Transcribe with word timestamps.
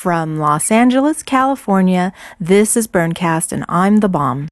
From 0.00 0.38
Los 0.38 0.70
Angeles, 0.70 1.22
California, 1.22 2.14
this 2.40 2.74
is 2.74 2.88
Burncast, 2.88 3.52
and 3.52 3.66
I'm 3.68 3.98
the 3.98 4.08
bomb. 4.08 4.48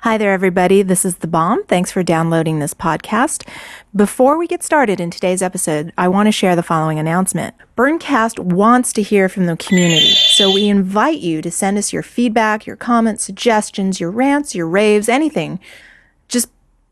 Hi 0.00 0.18
there, 0.18 0.32
everybody. 0.32 0.82
This 0.82 1.04
is 1.04 1.18
The 1.18 1.28
Bomb. 1.28 1.62
Thanks 1.66 1.92
for 1.92 2.02
downloading 2.02 2.58
this 2.58 2.74
podcast. 2.74 3.46
Before 3.94 4.36
we 4.36 4.48
get 4.48 4.64
started 4.64 5.00
in 5.00 5.12
today's 5.12 5.40
episode, 5.40 5.92
I 5.96 6.08
want 6.08 6.26
to 6.26 6.32
share 6.32 6.56
the 6.56 6.64
following 6.64 6.98
announcement. 6.98 7.54
Burncast 7.76 8.40
wants 8.40 8.92
to 8.94 9.02
hear 9.02 9.28
from 9.28 9.46
the 9.46 9.56
community, 9.56 10.14
so 10.14 10.52
we 10.52 10.66
invite 10.66 11.20
you 11.20 11.42
to 11.42 11.52
send 11.52 11.78
us 11.78 11.92
your 11.92 12.02
feedback, 12.02 12.66
your 12.66 12.74
comments, 12.74 13.22
suggestions, 13.22 14.00
your 14.00 14.10
rants, 14.10 14.52
your 14.52 14.66
raves, 14.66 15.08
anything. 15.08 15.60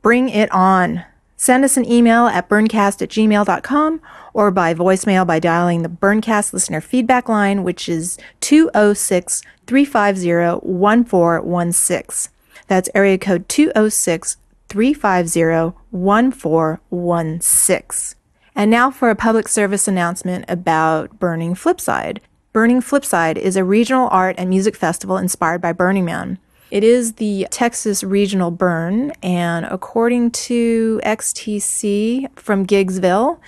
Bring 0.05 0.29
it 0.29 0.53
on. 0.53 1.03
Send 1.39 1.65
us 1.65 1.79
an 1.79 1.91
email 1.91 2.27
at 2.27 2.47
burncast 2.47 3.01
at 3.01 3.09
gmail.com 3.09 4.03
or 4.35 4.51
by 4.51 4.75
voicemail 4.75 5.27
by 5.27 5.39
dialing 5.39 5.83
the 5.83 5.89
Burncast 5.89 6.53
listener 6.53 6.83
feedback 6.83 7.27
line, 7.27 7.65
which 7.65 7.89
is 7.89 8.19
206 8.41 9.41
350 9.67 10.69
1416. 10.69 12.31
That's 12.67 12.91
area 12.95 13.17
code 13.17 13.49
206 13.49 14.37
350 14.69 15.75
1416. 15.91 18.19
And 18.55 18.71
now 18.71 18.91
for 18.91 19.09
a 19.09 19.17
public 19.17 19.49
service 19.49 19.89
announcement 19.89 20.45
about 20.49 21.19
Burning 21.19 21.55
Flipside. 21.55 22.19
Burning 22.53 22.83
Flipside 22.83 23.39
is 23.39 23.57
a 23.57 23.65
regional 23.65 24.11
art 24.11 24.35
and 24.37 24.51
music 24.51 24.77
festival 24.77 25.17
inspired 25.17 25.63
by 25.63 25.73
Burning 25.73 26.05
Man. 26.05 26.39
It 26.75 26.83
is 26.83 27.13
the 27.13 27.47
Texas 27.53 28.03
Regional 28.03 28.51
Burn, 28.51 29.13
and 29.23 29.65
according 29.65 30.33
to 30.33 31.01
XTC 31.05 32.29
from 32.37 32.67
Gigsville, 32.67 33.39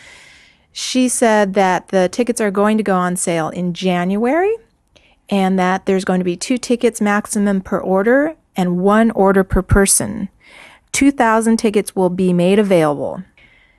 she 0.70 1.08
said 1.08 1.54
that 1.54 1.88
the 1.88 2.08
tickets 2.08 2.40
are 2.40 2.52
going 2.52 2.76
to 2.76 2.84
go 2.84 2.94
on 2.94 3.16
sale 3.16 3.48
in 3.48 3.74
January 3.74 4.54
and 5.28 5.58
that 5.58 5.86
there's 5.86 6.04
going 6.04 6.20
to 6.20 6.24
be 6.24 6.36
two 6.36 6.56
tickets 6.56 7.00
maximum 7.00 7.62
per 7.62 7.80
order 7.80 8.36
and 8.54 8.78
one 8.78 9.10
order 9.10 9.42
per 9.42 9.60
person. 9.60 10.28
2,000 10.92 11.56
tickets 11.56 11.96
will 11.96 12.10
be 12.10 12.32
made 12.32 12.60
available. 12.60 13.24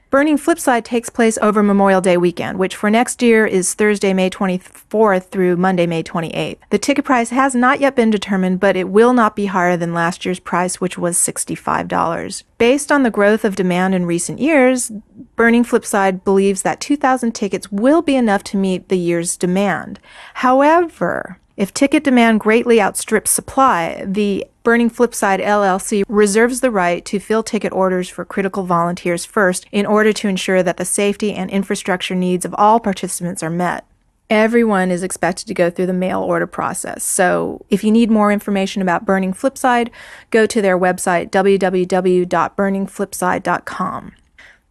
Burning 0.09 0.37
Flipside 0.37 0.85
takes 0.85 1.09
place 1.09 1.37
over 1.41 1.61
Memorial 1.61 1.99
Day 1.99 2.15
weekend, 2.15 2.57
which 2.57 2.77
for 2.77 2.89
next 2.89 3.21
year 3.21 3.45
is 3.45 3.73
Thursday, 3.73 4.13
May 4.13 4.29
24th 4.29 5.25
through 5.31 5.57
Monday, 5.57 5.85
May 5.85 6.01
28th. 6.01 6.59
The 6.69 6.79
ticket 6.79 7.03
price 7.03 7.29
has 7.31 7.53
not 7.53 7.81
yet 7.81 7.93
been 7.93 8.09
determined, 8.09 8.61
but 8.61 8.77
it 8.77 8.87
will 8.87 9.11
not 9.11 9.35
be 9.35 9.47
higher 9.47 9.75
than 9.75 9.93
last 9.93 10.23
year's 10.23 10.39
price, 10.39 10.79
which 10.79 10.97
was 10.97 11.17
$65. 11.17 12.43
Based 12.57 12.89
on 12.89 13.03
the 13.03 13.11
growth 13.11 13.43
of 13.43 13.57
demand 13.57 13.93
in 13.95 14.05
recent 14.05 14.39
years, 14.39 14.93
Burning 15.35 15.65
Flipside 15.65 16.23
believes 16.23 16.61
that 16.61 16.79
2,000 16.79 17.33
tickets 17.33 17.69
will 17.69 18.01
be 18.01 18.15
enough 18.15 18.43
to 18.45 18.55
meet 18.55 18.87
the 18.87 18.97
year's 18.97 19.35
demand. 19.35 19.99
However, 20.35 21.37
if 21.57 21.73
ticket 21.73 22.03
demand 22.03 22.39
greatly 22.39 22.79
outstrips 22.79 23.31
supply, 23.31 24.03
the 24.05 24.45
Burning 24.61 24.91
Flipside 24.91 25.43
LLC 25.43 26.03
reserves 26.07 26.61
the 26.61 26.69
right 26.69 27.03
to 27.05 27.19
fill 27.19 27.41
ticket 27.41 27.73
orders 27.73 28.09
for 28.09 28.23
critical 28.23 28.63
volunteers 28.63 29.25
first 29.25 29.65
in 29.71 29.87
order 29.87 30.13
to 30.13 30.27
ensure 30.27 30.61
that 30.61 30.77
the 30.77 30.85
safety 30.85 31.33
and 31.33 31.49
infrastructure 31.49 32.13
needs 32.13 32.45
of 32.45 32.53
all 32.59 32.79
participants 32.79 33.41
are 33.41 33.49
met. 33.49 33.87
Everyone 34.29 34.91
is 34.91 35.03
expected 35.03 35.47
to 35.47 35.53
go 35.53 35.69
through 35.69 35.85
the 35.87 35.93
mail 35.93 36.21
order 36.21 36.45
process. 36.45 37.01
So 37.03 37.65
if 37.69 37.81
you 37.83 37.91
need 37.91 38.11
more 38.11 38.31
information 38.31 38.83
about 38.83 39.05
Burning 39.05 39.33
Flipside, 39.33 39.89
go 40.29 40.45
to 40.45 40.61
their 40.61 40.77
website, 40.77 41.31
www.burningflipside.com. 41.31 44.11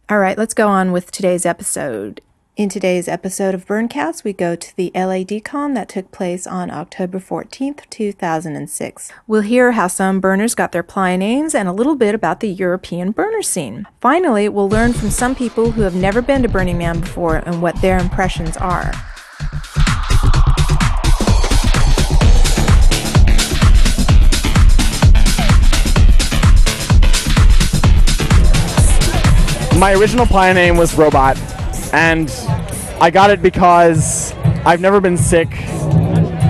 All 0.09 0.19
right, 0.19 0.37
let's 0.37 0.53
go 0.53 0.69
on 0.69 0.93
with 0.93 1.11
today's 1.11 1.45
episode. 1.45 2.21
In 2.57 2.69
today's 2.69 3.07
episode 3.07 3.53
of 3.53 3.67
Burncast, 3.67 4.23
we 4.23 4.33
go 4.33 4.55
to 4.55 4.75
the 4.75 4.89
LADCon 4.95 5.75
that 5.75 5.89
took 5.89 6.11
place 6.11 6.47
on 6.47 6.71
October 6.71 7.19
14th, 7.19 7.87
2006. 7.91 9.11
We'll 9.27 9.41
hear 9.43 9.73
how 9.73 9.85
some 9.85 10.19
burners 10.19 10.55
got 10.55 10.71
their 10.71 10.81
playa 10.81 11.19
names 11.19 11.53
and 11.53 11.69
a 11.69 11.71
little 11.71 11.95
bit 11.95 12.15
about 12.15 12.39
the 12.39 12.49
European 12.49 13.11
burner 13.11 13.43
scene. 13.43 13.85
Finally, 14.01 14.49
we'll 14.49 14.67
learn 14.67 14.93
from 14.93 15.11
some 15.11 15.35
people 15.35 15.69
who 15.69 15.83
have 15.83 15.93
never 15.93 16.19
been 16.19 16.41
to 16.41 16.49
Burning 16.49 16.79
Man 16.79 16.99
before 16.99 17.35
and 17.45 17.61
what 17.61 17.79
their 17.83 17.99
impressions 17.99 18.57
are. 18.57 18.91
My 29.77 29.93
original 29.95 30.25
playa 30.25 30.55
name 30.55 30.75
was 30.75 30.95
Robot, 30.95 31.37
and 31.93 32.29
I 32.99 33.09
got 33.11 33.29
it 33.29 33.41
because 33.41 34.33
I've 34.65 34.81
never 34.81 34.99
been 34.99 35.17
sick, 35.17 35.49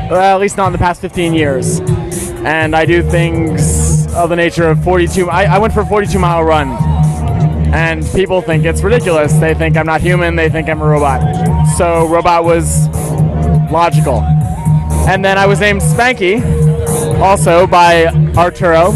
well, 0.10 0.36
at 0.36 0.40
least 0.40 0.58
not 0.58 0.68
in 0.68 0.72
the 0.72 0.80
past 0.80 1.02
15 1.02 1.34
years. 1.34 1.80
And 2.46 2.76
I 2.76 2.86
do 2.86 3.04
things 3.04 4.08
of 4.14 4.30
the 4.30 4.36
nature 4.36 4.68
of 4.70 4.84
42. 4.84 5.30
I, 5.30 5.44
I 5.44 5.58
went 5.58 5.74
for 5.74 5.82
a 5.82 5.86
42 5.86 6.18
mile 6.18 6.44
run, 6.44 6.70
and 7.74 8.06
people 8.14 8.42
think 8.42 8.66
it's 8.66 8.82
ridiculous. 8.82 9.34
They 9.34 9.54
think 9.54 9.76
I'm 9.76 9.86
not 9.86 10.02
human, 10.02 10.36
they 10.36 10.50
think 10.50 10.70
I'm 10.70 10.82
a 10.82 10.88
robot. 10.88 11.68
So, 11.78 12.08
Robot 12.08 12.44
was 12.44 12.88
logical. 13.72 14.22
And 15.08 15.24
then 15.24 15.38
I 15.38 15.46
was 15.46 15.60
named 15.60 15.82
Spanky, 15.82 16.42
also 17.20 17.68
by 17.68 18.08
Arturo, 18.36 18.92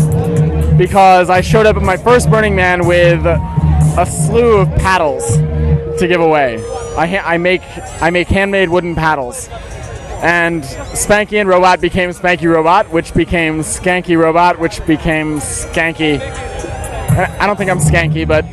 because 0.78 1.30
I 1.30 1.42
showed 1.42 1.66
up 1.66 1.76
at 1.76 1.84
my 1.84 1.98
first 1.98 2.30
Burning 2.30 2.56
Man 2.56 2.88
with 2.88 3.26
a 3.98 4.06
slew 4.06 4.58
of 4.58 4.70
paddles 4.76 5.38
to 6.00 6.08
give 6.08 6.22
away. 6.22 6.56
I, 6.98 7.08
ha- 7.08 7.24
I 7.26 7.38
make 7.38 7.62
I 8.02 8.10
make 8.10 8.28
handmade 8.28 8.70
wooden 8.70 8.96
paddles, 8.96 9.50
and 10.22 10.64
Spanky 10.64 11.40
and 11.40 11.48
Robot 11.48 11.82
became 11.82 12.10
Spanky 12.12 12.52
Robot, 12.54 12.90
which 12.92 13.14
became 13.14 13.60
Skanky 13.60 14.18
Robot, 14.18 14.60
which 14.60 14.86
became 14.86 15.40
Skanky. 15.40 16.20
I 17.12 17.46
don't 17.46 17.58
think 17.58 17.70
I'm 17.70 17.80
skanky, 17.80 18.26
but 18.26 18.46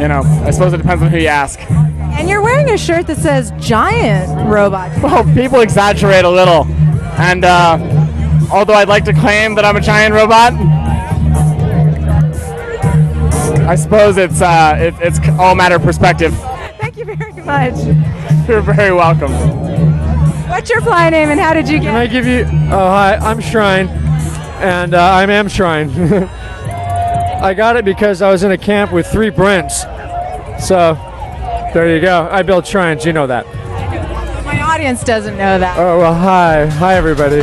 you 0.00 0.08
know, 0.08 0.22
I 0.44 0.50
suppose 0.50 0.72
it 0.72 0.78
depends 0.78 1.02
on 1.02 1.10
who 1.10 1.18
you 1.18 1.28
ask. 1.28 1.60
And 1.70 2.28
you're 2.28 2.42
wearing 2.42 2.68
a 2.70 2.78
shirt 2.78 3.06
that 3.06 3.18
says 3.18 3.52
Giant 3.60 4.28
Robot. 4.48 4.90
Well, 5.02 5.24
people 5.34 5.60
exaggerate 5.60 6.24
a 6.24 6.30
little, 6.30 6.64
and 7.18 7.44
uh, 7.44 7.78
although 8.52 8.74
I'd 8.74 8.88
like 8.88 9.04
to 9.04 9.12
claim 9.12 9.54
that 9.54 9.64
I'm 9.64 9.76
a 9.76 9.80
giant 9.80 10.14
robot, 10.14 10.54
I 13.68 13.74
suppose 13.74 14.16
it's 14.16 14.40
uh, 14.40 14.76
it, 14.78 14.94
it's 14.98 15.18
all 15.38 15.54
matter 15.54 15.76
of 15.76 15.82
perspective. 15.82 16.34
Thank 16.80 16.96
you 16.96 17.04
very 17.04 17.32
much. 17.42 17.76
You're 18.48 18.62
very 18.62 18.94
welcome. 18.94 19.30
What's 20.48 20.70
your 20.70 20.80
playa 20.80 21.10
name 21.10 21.28
and 21.28 21.38
how 21.38 21.52
did 21.52 21.68
you 21.68 21.78
get? 21.78 21.88
Can 21.88 21.94
I 21.94 22.06
give 22.06 22.26
you? 22.26 22.46
Oh 22.72 22.88
hi, 22.88 23.16
I'm 23.16 23.42
Shrine, 23.42 23.88
and 23.88 24.94
uh, 24.94 25.12
I'm 25.12 25.28
Am 25.28 25.48
Shrine. 25.48 25.90
I 27.42 27.52
got 27.52 27.76
it 27.76 27.84
because 27.84 28.22
I 28.22 28.30
was 28.30 28.42
in 28.42 28.52
a 28.52 28.58
camp 28.58 28.90
with 28.90 29.06
three 29.06 29.28
Brents. 29.28 29.82
So 30.66 30.94
there 31.74 31.94
you 31.94 32.00
go. 32.00 32.26
I 32.32 32.40
build 32.40 32.66
shrines. 32.66 33.04
You 33.04 33.12
know 33.12 33.26
that. 33.26 33.44
My 34.46 34.62
audience 34.62 35.04
doesn't 35.04 35.36
know 35.36 35.58
that. 35.58 35.78
Oh 35.78 35.98
well. 35.98 36.14
Hi. 36.14 36.64
Hi 36.64 36.94
everybody. 36.94 37.42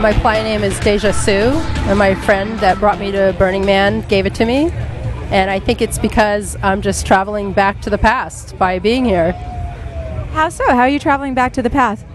My 0.00 0.14
playa 0.14 0.42
name 0.42 0.64
is 0.64 0.80
Deja 0.80 1.12
Sue, 1.12 1.50
and 1.90 1.98
my 1.98 2.14
friend 2.14 2.58
that 2.60 2.78
brought 2.78 2.98
me 2.98 3.12
to 3.12 3.36
Burning 3.38 3.66
Man 3.66 4.00
gave 4.08 4.24
it 4.24 4.34
to 4.36 4.46
me. 4.46 4.70
And 5.30 5.50
I 5.50 5.58
think 5.58 5.82
it's 5.82 5.98
because 5.98 6.56
I'm 6.62 6.80
just 6.80 7.06
traveling 7.06 7.52
back 7.52 7.82
to 7.82 7.90
the 7.90 7.98
past 7.98 8.56
by 8.56 8.78
being 8.78 9.04
here. 9.04 9.32
How 10.32 10.48
so? 10.48 10.64
How 10.68 10.78
are 10.78 10.88
you 10.88 10.98
traveling 10.98 11.34
back 11.34 11.52
to 11.52 11.60
the 11.60 11.68
past? 11.68 12.06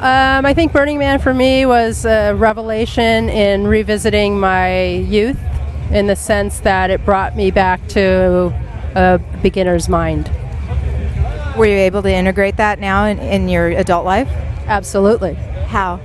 Um, 0.00 0.44
I 0.44 0.52
think 0.54 0.72
Burning 0.72 0.98
Man 0.98 1.20
for 1.20 1.32
me 1.32 1.66
was 1.66 2.04
a 2.04 2.32
revelation 2.32 3.28
in 3.28 3.64
revisiting 3.64 4.40
my 4.40 4.86
youth 4.88 5.38
in 5.92 6.08
the 6.08 6.16
sense 6.16 6.58
that 6.60 6.90
it 6.90 7.04
brought 7.04 7.36
me 7.36 7.52
back 7.52 7.86
to 7.90 8.52
a 8.96 9.20
beginner's 9.40 9.88
mind. 9.88 10.28
Were 11.56 11.66
you 11.66 11.76
able 11.76 12.02
to 12.02 12.12
integrate 12.12 12.56
that 12.56 12.80
now 12.80 13.04
in, 13.04 13.20
in 13.20 13.48
your 13.48 13.68
adult 13.68 14.04
life? 14.04 14.28
Absolutely. 14.66 15.34
How? 15.68 16.00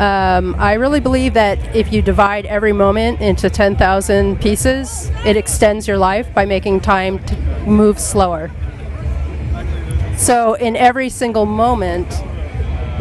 Um, 0.00 0.56
I 0.58 0.74
really 0.74 1.00
believe 1.00 1.34
that 1.34 1.76
if 1.76 1.92
you 1.92 2.00
divide 2.00 2.46
every 2.46 2.72
moment 2.72 3.20
into 3.20 3.50
10,000 3.50 4.40
pieces, 4.40 5.10
it 5.26 5.36
extends 5.36 5.86
your 5.86 5.98
life 5.98 6.32
by 6.32 6.46
making 6.46 6.80
time 6.80 7.22
to 7.26 7.36
move 7.66 7.98
slower. 7.98 8.50
So, 10.16 10.54
in 10.54 10.74
every 10.74 11.10
single 11.10 11.44
moment, 11.44 12.06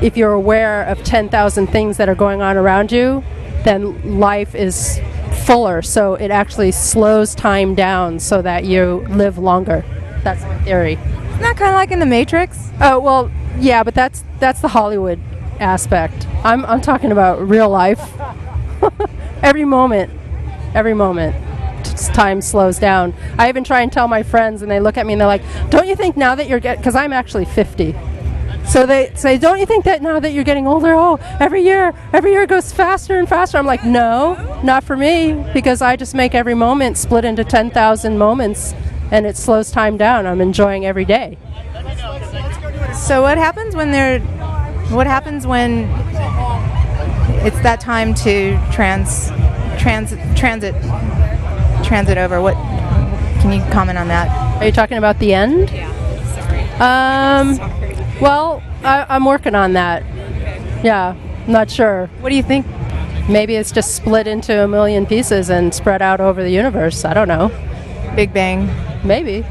if 0.01 0.17
you're 0.17 0.33
aware 0.33 0.83
of 0.83 1.01
10,000 1.05 1.67
things 1.67 1.95
that 1.95 2.09
are 2.09 2.15
going 2.15 2.41
on 2.41 2.57
around 2.57 2.91
you, 2.91 3.23
then 3.63 4.19
life 4.19 4.53
is 4.53 4.99
fuller. 5.45 5.81
So, 5.81 6.15
it 6.15 6.31
actually 6.31 6.73
slows 6.73 7.33
time 7.33 7.75
down 7.75 8.19
so 8.19 8.41
that 8.41 8.65
you 8.65 9.05
live 9.07 9.37
longer. 9.37 9.85
That's 10.25 10.41
my 10.41 10.57
theory. 10.63 10.95
Isn't 10.95 11.39
that 11.39 11.55
kind 11.55 11.69
of 11.69 11.75
like 11.75 11.91
in 11.91 11.99
The 11.99 12.05
Matrix? 12.05 12.71
Oh 12.81 12.99
well, 12.99 13.31
yeah, 13.57 13.83
but 13.83 13.95
that's 13.95 14.25
that's 14.39 14.59
the 14.59 14.67
Hollywood 14.67 15.17
aspect. 15.59 16.27
I'm 16.43 16.65
I'm 16.65 16.81
talking 16.81 17.11
about 17.11 17.47
real 17.47 17.69
life. 17.69 18.01
every 19.43 19.65
moment, 19.65 20.11
every 20.73 20.93
moment. 20.93 21.35
Time 22.13 22.41
slows 22.41 22.79
down. 22.79 23.13
I 23.37 23.49
even 23.49 23.63
try 23.63 23.81
and 23.81 23.91
tell 23.91 24.07
my 24.07 24.23
friends, 24.23 24.61
and 24.61 24.71
they 24.71 24.79
look 24.79 24.97
at 24.97 25.05
me 25.05 25.13
and 25.13 25.21
they're 25.21 25.27
like, 25.27 25.43
"Don't 25.69 25.87
you 25.87 25.95
think 25.95 26.17
now 26.17 26.35
that 26.35 26.47
you're 26.47 26.59
getting?" 26.59 26.81
Because 26.81 26.95
I'm 26.95 27.13
actually 27.13 27.45
50. 27.45 27.95
So 28.65 28.85
they 28.85 29.11
say, 29.15 29.37
"Don't 29.37 29.59
you 29.59 29.65
think 29.65 29.85
that 29.85 30.01
now 30.01 30.19
that 30.19 30.31
you're 30.31 30.43
getting 30.43 30.67
older, 30.67 30.93
oh, 30.93 31.19
every 31.39 31.63
year, 31.63 31.93
every 32.13 32.31
year 32.31 32.45
goes 32.45 32.71
faster 32.71 33.17
and 33.17 33.27
faster?" 33.27 33.57
I'm 33.57 33.65
like, 33.65 33.83
"No, 33.83 34.59
not 34.63 34.83
for 34.83 34.95
me, 34.95 35.33
because 35.53 35.81
I 35.81 35.95
just 35.95 36.15
make 36.15 36.35
every 36.35 36.55
moment 36.55 36.97
split 36.97 37.25
into 37.25 37.43
10,000 37.43 38.17
moments, 38.17 38.73
and 39.11 39.25
it 39.25 39.35
slows 39.37 39.71
time 39.71 39.97
down. 39.97 40.25
I'm 40.25 40.41
enjoying 40.41 40.85
every 40.85 41.05
day." 41.05 41.37
So 42.93 43.21
what 43.21 43.37
happens 43.37 43.75
when 43.75 43.91
they're 43.91 44.19
what 44.91 45.07
happens 45.07 45.45
when 45.45 45.89
it's 47.45 47.59
that 47.61 47.79
time 47.79 48.13
to 48.13 48.59
trans 48.71 49.29
transit 49.79 50.19
transit 50.35 50.75
transit 51.83 52.17
over? 52.17 52.41
What 52.41 52.55
can 53.41 53.51
you 53.53 53.61
comment 53.71 53.97
on 53.97 54.07
that? 54.09 54.61
Are 54.61 54.65
you 54.65 54.71
talking 54.71 54.97
about 54.97 55.19
the 55.19 55.33
end? 55.33 55.69
Yeah. 55.71 55.87
Um. 56.79 57.57
Well, 58.19 58.61
I, 58.83 59.05
I'm 59.09 59.25
working 59.25 59.55
on 59.55 59.73
that. 59.73 60.03
Yeah, 60.83 61.15
not 61.47 61.69
sure. 61.69 62.07
What 62.19 62.29
do 62.29 62.35
you 62.35 62.43
think? 62.43 62.65
Maybe 63.29 63.55
it's 63.55 63.71
just 63.71 63.95
split 63.95 64.27
into 64.27 64.63
a 64.63 64.67
million 64.67 65.05
pieces 65.05 65.49
and 65.49 65.73
spread 65.73 66.01
out 66.01 66.19
over 66.19 66.41
the 66.41 66.49
universe. 66.49 67.05
I 67.05 67.13
don't 67.13 67.27
know. 67.27 67.51
Big 68.15 68.33
Bang. 68.33 68.67
Maybe. 69.05 69.45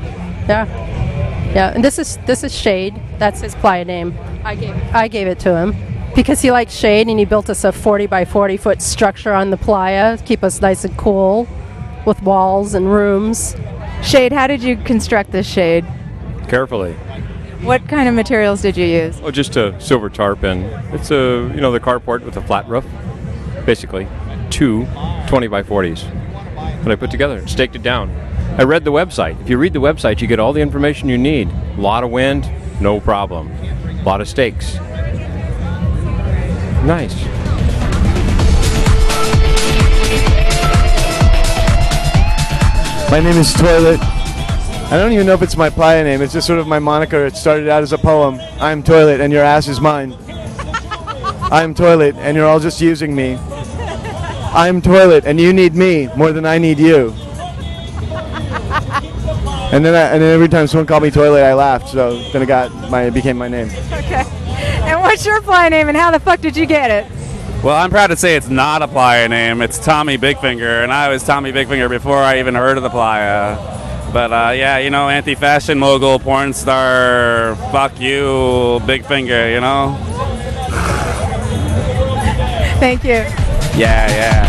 Yeah. 0.48 0.87
Yeah. 1.54 1.72
And 1.74 1.84
this 1.84 1.98
is 1.98 2.18
this 2.26 2.44
is 2.44 2.54
Shade. 2.54 3.00
That's 3.18 3.40
his 3.40 3.54
playa 3.54 3.84
name. 3.84 4.16
I 4.44 4.54
gave 4.54 4.76
I 4.94 5.08
gave 5.08 5.26
it 5.26 5.38
to 5.40 5.56
him 5.56 5.74
because 6.14 6.40
he 6.40 6.50
likes 6.50 6.72
shade 6.72 7.06
and 7.06 7.18
he 7.18 7.24
built 7.24 7.48
us 7.50 7.64
a 7.64 7.72
40 7.72 8.06
by 8.06 8.24
40 8.24 8.56
foot 8.56 8.82
structure 8.82 9.32
on 9.32 9.50
the 9.50 9.56
playa 9.56 10.16
to 10.16 10.24
keep 10.24 10.42
us 10.42 10.60
nice 10.60 10.84
and 10.84 10.96
cool 10.96 11.46
with 12.06 12.20
walls 12.22 12.74
and 12.74 12.92
rooms. 12.92 13.54
Shade. 14.02 14.32
How 14.32 14.46
did 14.46 14.62
you 14.62 14.76
construct 14.76 15.32
this 15.32 15.46
shade? 15.46 15.84
carefully. 16.48 16.94
What 17.62 17.86
kind 17.88 18.08
of 18.08 18.14
materials 18.14 18.62
did 18.62 18.76
you 18.76 18.86
use? 18.86 19.20
Oh, 19.22 19.30
just 19.30 19.56
a 19.56 19.78
silver 19.80 20.08
tarp, 20.08 20.42
and 20.42 20.64
it's 20.94 21.10
a 21.10 21.50
you 21.54 21.60
know 21.60 21.70
the 21.72 21.80
carport 21.80 22.24
with 22.24 22.36
a 22.36 22.42
flat 22.42 22.68
roof, 22.68 22.86
basically, 23.66 24.08
two 24.50 24.86
20 25.28 25.48
by 25.48 25.62
40s 25.62 26.02
that 26.82 26.90
I 26.90 26.96
put 26.96 27.10
together 27.10 27.38
and 27.38 27.50
staked 27.50 27.76
it 27.76 27.82
down. 27.82 28.08
I 28.58 28.64
read 28.64 28.82
the 28.82 28.90
website. 28.90 29.40
If 29.40 29.48
you 29.48 29.56
read 29.56 29.72
the 29.72 29.78
website, 29.78 30.20
you 30.20 30.26
get 30.26 30.40
all 30.40 30.52
the 30.52 30.60
information 30.60 31.08
you 31.08 31.16
need. 31.16 31.48
A 31.76 31.80
lot 31.80 32.02
of 32.02 32.10
wind, 32.10 32.50
no 32.80 32.98
problem. 32.98 33.52
A 33.52 34.02
lot 34.02 34.20
of 34.20 34.28
stakes. 34.28 34.74
Nice. 36.82 37.14
My 43.12 43.20
name 43.20 43.36
is 43.36 43.54
Toilet. 43.54 44.00
I 44.90 44.98
don't 44.98 45.12
even 45.12 45.24
know 45.24 45.34
if 45.34 45.42
it's 45.42 45.56
my 45.56 45.70
playa 45.70 46.02
name. 46.02 46.20
It's 46.20 46.32
just 46.32 46.48
sort 46.48 46.58
of 46.58 46.66
my 46.66 46.80
moniker. 46.80 47.26
It 47.26 47.36
started 47.36 47.68
out 47.68 47.84
as 47.84 47.92
a 47.92 47.98
poem. 47.98 48.40
I'm 48.58 48.82
Toilet 48.82 49.20
and 49.20 49.32
your 49.32 49.44
ass 49.44 49.68
is 49.68 49.80
mine. 49.80 50.16
I'm 51.52 51.74
Toilet 51.74 52.16
and 52.16 52.36
you're 52.36 52.46
all 52.46 52.58
just 52.58 52.80
using 52.80 53.14
me. 53.14 53.36
I'm 54.52 54.82
Toilet 54.82 55.26
and 55.26 55.40
you 55.40 55.52
need 55.52 55.76
me 55.76 56.08
more 56.16 56.32
than 56.32 56.44
I 56.44 56.58
need 56.58 56.80
you. 56.80 57.14
And 59.70 59.84
then, 59.84 59.94
I, 59.94 60.12
and 60.14 60.22
then 60.22 60.34
every 60.34 60.48
time 60.48 60.66
someone 60.66 60.86
called 60.86 61.02
me 61.02 61.10
Toilet, 61.10 61.42
I 61.42 61.52
laughed. 61.54 61.88
So 61.88 62.22
then 62.32 62.42
it 62.42 62.46
got 62.46 62.72
my, 62.90 63.04
it 63.04 63.14
became 63.14 63.36
my 63.36 63.48
name. 63.48 63.68
Okay. 63.92 64.24
And 64.88 65.00
what's 65.00 65.26
your 65.26 65.42
playa 65.42 65.68
name 65.68 65.88
and 65.88 65.96
how 65.96 66.10
the 66.10 66.18
fuck 66.20 66.40
did 66.40 66.56
you 66.56 66.64
get 66.64 66.90
it? 66.90 67.06
Well, 67.62 67.76
I'm 67.76 67.90
proud 67.90 68.06
to 68.06 68.16
say 68.16 68.36
it's 68.36 68.48
not 68.48 68.82
a 68.82 68.88
playa 68.88 69.28
name. 69.28 69.60
It's 69.60 69.78
Tommy 69.78 70.16
Bigfinger, 70.16 70.82
and 70.84 70.92
I 70.92 71.08
was 71.08 71.22
Tommy 71.24 71.52
Bigfinger 71.52 71.88
before 71.90 72.18
I 72.18 72.38
even 72.38 72.54
heard 72.54 72.76
of 72.76 72.82
the 72.82 72.88
playa. 72.88 73.56
But 74.12 74.32
uh, 74.32 74.52
yeah, 74.54 74.78
you 74.78 74.88
know, 74.90 75.08
anti-fashion 75.08 75.78
mogul, 75.78 76.18
porn 76.18 76.54
star, 76.54 77.56
fuck 77.70 78.00
you, 78.00 78.80
big 78.86 79.04
finger, 79.04 79.50
you 79.50 79.60
know? 79.60 79.98
Thank 82.78 83.04
you. 83.04 83.24
Yeah, 83.78 84.08
yeah. 84.08 84.47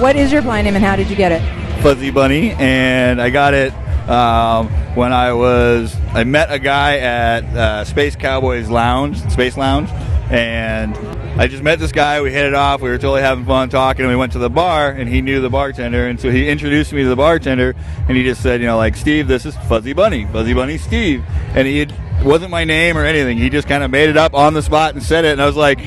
What 0.00 0.16
is 0.16 0.32
your 0.32 0.40
blind 0.40 0.64
name 0.64 0.76
and 0.76 0.82
how 0.82 0.96
did 0.96 1.10
you 1.10 1.14
get 1.14 1.30
it? 1.30 1.82
Fuzzy 1.82 2.10
Bunny, 2.10 2.52
and 2.52 3.20
I 3.20 3.28
got 3.28 3.52
it 3.52 3.70
um, 4.08 4.68
when 4.94 5.12
I 5.12 5.34
was. 5.34 5.94
I 6.14 6.24
met 6.24 6.50
a 6.50 6.58
guy 6.58 6.96
at 6.96 7.44
uh, 7.44 7.84
Space 7.84 8.16
Cowboys 8.16 8.70
Lounge, 8.70 9.20
Space 9.30 9.58
Lounge, 9.58 9.90
and 10.30 10.96
I 11.38 11.48
just 11.48 11.62
met 11.62 11.78
this 11.78 11.92
guy. 11.92 12.22
We 12.22 12.32
hit 12.32 12.46
it 12.46 12.54
off. 12.54 12.80
We 12.80 12.88
were 12.88 12.96
totally 12.96 13.20
having 13.20 13.44
fun 13.44 13.68
talking, 13.68 14.06
and 14.06 14.10
we 14.10 14.16
went 14.16 14.32
to 14.32 14.38
the 14.38 14.48
bar, 14.48 14.90
and 14.90 15.06
he 15.06 15.20
knew 15.20 15.42
the 15.42 15.50
bartender, 15.50 16.08
and 16.08 16.18
so 16.18 16.30
he 16.30 16.48
introduced 16.48 16.94
me 16.94 17.02
to 17.02 17.08
the 17.10 17.16
bartender, 17.16 17.76
and 18.08 18.16
he 18.16 18.22
just 18.22 18.42
said, 18.42 18.62
you 18.62 18.68
know, 18.68 18.78
like 18.78 18.96
Steve, 18.96 19.28
this 19.28 19.44
is 19.44 19.54
Fuzzy 19.68 19.92
Bunny, 19.92 20.24
Fuzzy 20.32 20.54
Bunny 20.54 20.78
Steve, 20.78 21.22
and 21.54 21.66
he 21.66 21.80
had, 21.80 22.24
wasn't 22.24 22.50
my 22.50 22.64
name 22.64 22.96
or 22.96 23.04
anything. 23.04 23.36
He 23.36 23.50
just 23.50 23.68
kind 23.68 23.84
of 23.84 23.90
made 23.90 24.08
it 24.08 24.16
up 24.16 24.32
on 24.32 24.54
the 24.54 24.62
spot 24.62 24.94
and 24.94 25.02
said 25.02 25.26
it, 25.26 25.32
and 25.32 25.42
I 25.42 25.46
was 25.46 25.56
like. 25.56 25.78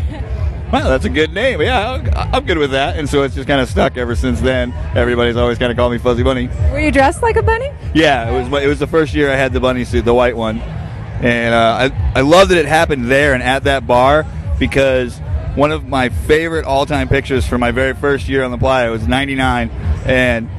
Wow, 0.74 0.90
that's 0.90 1.06
a 1.06 1.10
good 1.10 1.32
name. 1.36 1.62
Yeah, 1.62 2.02
I'm- 2.32 2.46
good 2.46 2.58
with 2.58 2.72
that. 2.72 2.98
And 2.98 3.08
so 3.08 3.22
it's 3.22 3.36
just 3.36 3.48
kind 3.48 3.62
of 3.62 3.70
stuck 3.70 3.96
ever 3.96 4.16
since 4.16 4.42
then. 4.42 4.74
Everybody's 4.96 5.38
always 5.38 5.60
kind 5.60 5.72
of 5.72 5.78
called 5.78 5.92
me 5.92 6.00
Fuzzy 6.00 6.24
Bunny. 6.24 6.50
Were 6.72 6.80
you 6.80 6.92
dressed 6.92 7.22
like 7.22 7.36
a 7.36 7.44
bunny? 7.44 7.70
Yeah, 7.94 8.28
it 8.28 8.50
was 8.50 8.64
it 8.64 8.68
was 8.68 8.80
the 8.80 8.88
first 8.88 9.14
year 9.14 9.32
I 9.32 9.36
had 9.36 9.54
the 9.54 9.60
bunny 9.60 9.86
suit, 9.86 10.04
the 10.04 10.16
white 10.16 10.36
one, 10.36 10.58
and 10.58 11.54
uh, 11.54 11.92
I 11.92 12.20
I 12.20 12.22
love 12.22 12.50
that 12.50 12.58
it 12.58 12.66
happened 12.66 13.06
there 13.06 13.36
and 13.36 13.44
at 13.44 13.66
that 13.66 13.86
bar 13.86 14.26
because 14.58 15.20
one 15.54 15.72
of 15.72 15.88
my 15.88 16.10
favorite 16.10 16.66
all 16.66 16.88
time 16.88 17.08
pictures 17.08 17.46
from 17.46 17.62
my 17.62 17.70
very 17.70 17.94
first 17.94 18.28
year 18.28 18.44
on 18.44 18.50
the 18.50 18.58
playa 18.58 18.90
was 18.90 19.08
'99, 19.08 19.70
and 20.08 20.50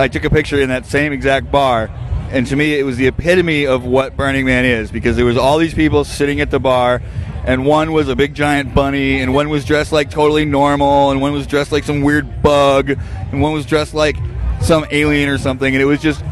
I 0.00 0.08
took 0.08 0.24
a 0.24 0.30
picture 0.30 0.58
in 0.58 0.70
that 0.70 0.86
same 0.86 1.12
exact 1.12 1.50
bar. 1.52 1.90
And 2.30 2.46
to 2.48 2.56
me, 2.56 2.76
it 2.78 2.84
was 2.84 2.96
the 2.96 3.06
epitome 3.06 3.66
of 3.66 3.84
what 3.84 4.16
Burning 4.16 4.46
Man 4.46 4.64
is 4.64 4.90
because 4.90 5.14
there 5.14 5.26
was 5.26 5.36
all 5.36 5.58
these 5.58 5.74
people 5.74 6.04
sitting 6.04 6.40
at 6.40 6.50
the 6.50 6.58
bar, 6.58 7.00
and 7.46 7.64
one 7.64 7.92
was 7.92 8.08
a 8.08 8.16
big 8.16 8.34
giant 8.34 8.74
bunny, 8.74 9.20
and 9.20 9.32
one 9.32 9.48
was 9.48 9.64
dressed 9.64 9.92
like 9.92 10.10
totally 10.10 10.44
normal, 10.44 11.12
and 11.12 11.20
one 11.20 11.32
was 11.32 11.46
dressed 11.46 11.70
like 11.70 11.84
some 11.84 12.02
weird 12.02 12.42
bug, 12.42 12.90
and 12.90 13.40
one 13.40 13.52
was 13.52 13.64
dressed 13.64 13.94
like 13.94 14.16
some 14.60 14.84
alien 14.90 15.28
or 15.28 15.38
something, 15.38 15.72
and 15.72 15.80
it 15.80 15.86
was 15.86 16.00
just 16.00 16.22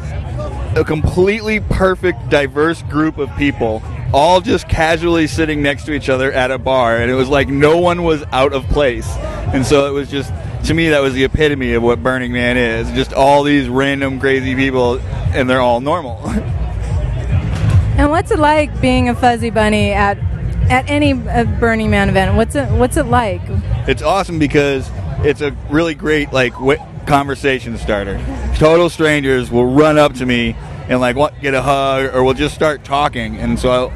a 0.76 0.84
completely 0.84 1.60
perfect, 1.60 2.28
diverse 2.30 2.82
group 2.82 3.18
of 3.18 3.34
people, 3.36 3.80
all 4.12 4.40
just 4.40 4.68
casually 4.68 5.28
sitting 5.28 5.62
next 5.62 5.84
to 5.84 5.92
each 5.92 6.08
other 6.08 6.32
at 6.32 6.50
a 6.50 6.58
bar, 6.58 6.96
and 6.96 7.10
it 7.10 7.14
was 7.14 7.28
like 7.28 7.48
no 7.48 7.78
one 7.78 8.02
was 8.02 8.24
out 8.32 8.52
of 8.52 8.66
place. 8.66 9.08
And 9.54 9.64
so 9.64 9.86
it 9.86 9.92
was 9.92 10.10
just, 10.10 10.32
to 10.64 10.74
me, 10.74 10.88
that 10.88 11.00
was 11.00 11.14
the 11.14 11.22
epitome 11.22 11.74
of 11.74 11.82
what 11.84 12.02
Burning 12.02 12.32
Man 12.32 12.56
is 12.56 12.90
just 12.90 13.12
all 13.12 13.44
these 13.44 13.68
random 13.68 14.18
crazy 14.18 14.56
people, 14.56 14.98
and 15.32 15.48
they're 15.48 15.60
all 15.60 15.80
normal. 15.80 16.20
And 17.96 18.10
what's 18.10 18.32
it 18.32 18.40
like 18.40 18.80
being 18.80 19.08
a 19.08 19.14
fuzzy 19.14 19.50
bunny 19.50 19.92
at 19.92 20.18
at 20.70 20.88
any 20.88 21.12
uh, 21.12 21.44
Burning 21.44 21.90
Man 21.90 22.08
event? 22.08 22.36
What's 22.36 22.54
it 22.54 22.68
What's 22.70 22.96
it 22.96 23.06
like? 23.06 23.42
it's 23.86 24.02
awesome 24.02 24.38
because 24.38 24.90
it's 25.18 25.40
a 25.40 25.50
really 25.70 25.94
great 25.94 26.32
like 26.32 26.54
conversation 27.06 27.76
starter. 27.78 28.18
Total 28.56 28.88
strangers 28.88 29.50
will 29.50 29.66
run 29.66 29.98
up 29.98 30.14
to 30.14 30.26
me 30.26 30.56
and 30.88 31.00
like 31.00 31.16
want 31.16 31.40
get 31.40 31.54
a 31.54 31.62
hug 31.62 32.14
or 32.14 32.24
we'll 32.24 32.34
just 32.34 32.54
start 32.54 32.84
talking, 32.84 33.36
and 33.36 33.58
so 33.58 33.70
I'll, 33.70 33.92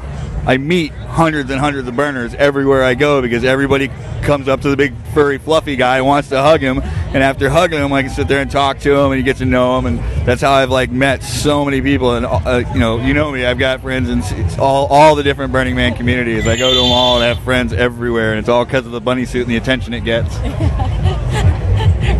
I 0.47 0.57
meet 0.57 0.91
hundreds 0.91 1.49
and 1.51 1.59
hundreds 1.59 1.87
of 1.87 1.95
burners 1.95 2.33
everywhere 2.35 2.83
I 2.83 2.95
go 2.95 3.21
because 3.21 3.43
everybody 3.43 3.89
comes 4.21 4.47
up 4.47 4.61
to 4.61 4.69
the 4.69 4.77
big 4.77 4.93
furry 5.13 5.37
fluffy 5.37 5.75
guy 5.75 6.01
wants 6.01 6.29
to 6.29 6.41
hug 6.41 6.61
him, 6.61 6.81
and 7.13 7.23
after 7.23 7.49
hugging 7.49 7.79
him, 7.79 7.91
I 7.91 8.03
can 8.03 8.11
sit 8.11 8.27
there 8.27 8.41
and 8.41 8.49
talk 8.49 8.79
to 8.79 8.93
him 8.95 9.11
and 9.11 9.17
you 9.17 9.23
get 9.23 9.37
to 9.37 9.45
know 9.45 9.77
him, 9.77 9.85
and 9.85 9.99
that's 10.27 10.41
how 10.41 10.51
I've 10.51 10.69
like 10.69 10.91
met 10.91 11.23
so 11.23 11.65
many 11.65 11.81
people, 11.81 12.15
and 12.15 12.25
uh, 12.25 12.63
you 12.73 12.79
know 12.79 12.99
you 12.99 13.13
know 13.13 13.31
me, 13.31 13.45
I've 13.45 13.59
got 13.59 13.81
friends 13.81 14.09
in 14.09 14.21
all 14.59 14.87
all 14.87 15.15
the 15.15 15.23
different 15.23 15.51
Burning 15.51 15.75
Man 15.75 15.95
communities. 15.95 16.47
I 16.47 16.55
go 16.55 16.69
to 16.69 16.75
them 16.75 16.91
all 16.91 17.21
and 17.21 17.23
have 17.35 17.43
friends 17.43 17.73
everywhere, 17.73 18.31
and 18.31 18.39
it's 18.39 18.49
all 18.49 18.65
because 18.65 18.85
of 18.85 18.91
the 18.91 19.01
bunny 19.01 19.25
suit 19.25 19.41
and 19.41 19.51
the 19.51 19.57
attention 19.57 19.93
it 19.93 20.01
gets. 20.01 20.37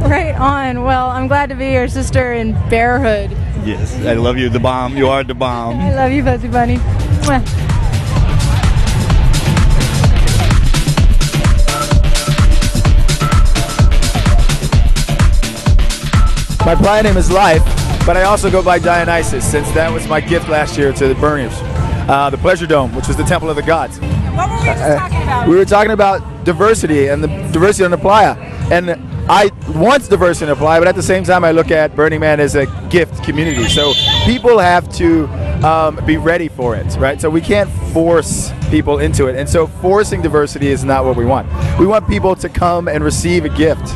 Right 0.01 0.35
on. 0.35 0.83
Well, 0.83 1.09
I'm 1.09 1.27
glad 1.27 1.49
to 1.49 1.55
be 1.55 1.71
your 1.71 1.87
sister 1.87 2.33
in 2.33 2.53
bearhood. 2.69 3.31
Yes, 3.65 3.93
I 4.05 4.13
love 4.13 4.37
you, 4.37 4.49
the 4.49 4.59
bomb. 4.59 4.97
You 4.97 5.07
are 5.07 5.23
the 5.23 5.35
bomb. 5.35 5.77
I 5.79 5.93
love 5.93 6.11
you, 6.11 6.23
fuzzy 6.23 6.47
bunny. 6.47 6.77
Mwah. 6.77 7.68
My 16.69 16.75
playa 16.75 17.01
name 17.01 17.17
is 17.17 17.31
Life, 17.31 17.63
but 18.05 18.15
I 18.15 18.25
also 18.25 18.51
go 18.51 18.61
by 18.61 18.77
Dionysus 18.77 19.43
since 19.43 19.71
that 19.71 19.91
was 19.91 20.07
my 20.07 20.21
gift 20.21 20.49
last 20.49 20.77
year 20.77 20.93
to 20.93 21.07
the 21.07 21.15
burners. 21.15 21.51
Uh, 22.07 22.29
the 22.29 22.37
Pleasure 22.37 22.67
Dome, 22.67 22.93
which 22.93 23.07
was 23.07 23.17
the 23.17 23.23
temple 23.23 23.49
of 23.49 23.55
the 23.55 23.63
gods. 23.63 23.97
What 23.97 24.51
were 24.51 24.59
we 24.59 24.65
just 24.65 24.95
talking 24.95 25.23
about? 25.23 25.47
We 25.47 25.55
were 25.55 25.65
talking 25.65 25.91
about 25.93 26.45
diversity 26.45 27.07
and 27.07 27.23
the 27.23 27.27
diversity 27.51 27.85
on 27.85 27.89
the 27.89 27.97
playa. 27.97 28.35
And 28.71 28.91
I 29.27 29.49
want 29.69 30.07
diversity 30.11 30.45
on 30.45 30.55
the 30.55 30.61
playa, 30.61 30.79
but 30.79 30.87
at 30.87 30.93
the 30.93 31.01
same 31.01 31.23
time, 31.23 31.43
I 31.43 31.49
look 31.49 31.71
at 31.71 31.95
Burning 31.95 32.19
Man 32.19 32.39
as 32.39 32.53
a 32.53 32.67
gift 32.91 33.23
community. 33.23 33.67
So 33.67 33.95
people 34.25 34.59
have 34.59 34.93
to 34.97 35.25
um, 35.65 35.99
be 36.05 36.17
ready 36.17 36.49
for 36.49 36.75
it, 36.75 36.85
right? 36.97 37.19
So 37.19 37.31
we 37.31 37.41
can't 37.41 37.71
force 37.93 38.51
people 38.69 38.99
into 38.99 39.25
it, 39.25 39.35
and 39.35 39.49
so 39.49 39.65
forcing 39.65 40.21
diversity 40.21 40.67
is 40.67 40.83
not 40.83 41.03
what 41.03 41.15
we 41.15 41.25
want. 41.25 41.47
We 41.79 41.87
want 41.87 42.07
people 42.07 42.35
to 42.35 42.47
come 42.47 42.87
and 42.87 43.03
receive 43.03 43.43
a 43.43 43.49
gift, 43.49 43.87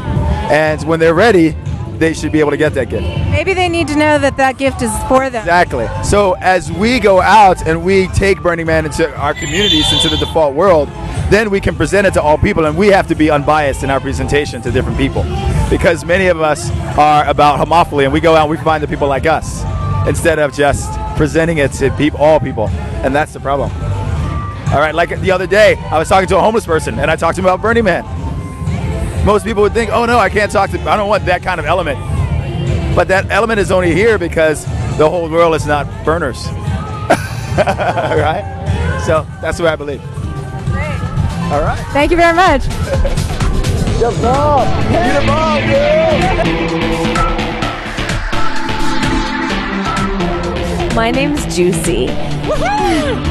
and 0.50 0.84
when 0.88 1.00
they're 1.00 1.14
ready, 1.14 1.56
they 2.04 2.14
should 2.14 2.34
be 2.34 2.42
able 2.42 2.52
to 2.52 2.58
get 2.58 2.74
that 2.74 2.90
gift. 2.90 3.08
Maybe 3.32 3.54
they 3.54 3.70
need 3.70 3.88
to 3.88 3.96
know 3.96 4.20
that 4.20 4.36
that 4.36 4.58
gift 4.58 4.82
is 4.82 4.92
for 5.08 5.30
them. 5.30 5.42
Exactly. 5.42 5.88
So 6.04 6.34
as 6.34 6.70
we 6.70 7.00
go 7.00 7.22
out 7.22 7.66
and 7.66 7.86
we 7.86 8.08
take 8.08 8.42
Burning 8.42 8.66
Man 8.66 8.86
into 8.86 9.10
our 9.16 9.34
communities, 9.34 9.92
into 9.94 10.10
the 10.10 10.18
default 10.18 10.54
world, 10.54 10.90
then 11.30 11.50
we 11.50 11.62
can 11.62 11.78
present 11.78 12.06
it 12.06 12.14
to 12.16 12.22
all 12.22 12.38
people, 12.38 12.66
and 12.66 12.78
we 12.78 12.90
have 12.90 13.08
to 13.08 13.16
be 13.16 13.32
unbiased 13.32 13.84
in 13.84 13.90
our 13.90 14.02
presentation 14.02 14.62
to 14.64 14.72
different 14.72 14.98
people, 14.98 15.24
because 15.70 16.04
many 16.04 16.28
of 16.28 16.42
us 16.42 16.70
are 16.98 17.26
about 17.26 17.66
homophily, 17.66 18.04
and 18.04 18.12
we 18.12 18.20
go 18.20 18.36
out 18.36 18.50
and 18.50 18.52
we 18.52 18.58
find 18.58 18.84
the 18.84 18.88
people 18.88 19.08
like 19.08 19.26
us 19.26 19.64
instead 20.06 20.40
of 20.40 20.54
just 20.54 20.92
presenting 21.16 21.60
it 21.60 21.72
to 21.72 21.90
all 22.18 22.38
people, 22.38 22.68
and 23.04 23.16
that's 23.16 23.32
the 23.32 23.40
problem. 23.40 23.72
All 24.74 24.80
right, 24.80 24.94
like 24.94 25.18
the 25.22 25.32
other 25.32 25.48
day, 25.48 25.78
I 25.90 25.98
was 25.98 26.10
talking 26.10 26.28
to 26.28 26.38
a 26.38 26.42
homeless 26.42 26.66
person, 26.66 27.00
and 27.00 27.10
I 27.10 27.16
talked 27.16 27.38
to 27.38 27.42
him 27.42 27.46
about 27.46 27.62
Burning 27.62 27.86
Man. 27.86 28.04
Most 29.26 29.46
people 29.46 29.64
would 29.64 29.74
think, 29.74 29.92
"Oh 29.92 30.06
no, 30.06 30.20
I 30.20 30.30
can't 30.30 30.52
talk 30.52 30.70
to. 30.72 30.80
I 30.82 30.98
don't 30.98 31.08
want 31.08 31.26
that 31.26 31.42
kind 31.42 31.60
of 31.60 31.66
element." 31.66 31.98
But 32.96 33.08
that 33.08 33.32
element 33.32 33.60
is 33.60 33.72
only 33.72 33.94
here 33.94 34.18
because 34.18 34.66
the 34.98 35.10
whole 35.10 35.30
world 35.30 35.56
is 35.56 35.66
not 35.66 35.88
burners. 36.06 36.48
right? 37.58 39.02
So 39.06 39.26
that's 39.42 39.60
what 39.60 39.70
I 39.70 39.76
believe. 39.76 40.02
All 41.52 41.62
right. 41.62 41.84
Thank 41.92 42.12
you 42.12 42.18
very 42.18 42.36
much. 42.36 42.64
Good 44.00 44.22
ball. 44.22 44.66
Get 44.92 45.22
the 45.22 45.28
ball, 45.28 45.60
girl. 45.62 47.34
My 50.96 51.12
name's 51.12 51.56
Juicy. 51.56 52.08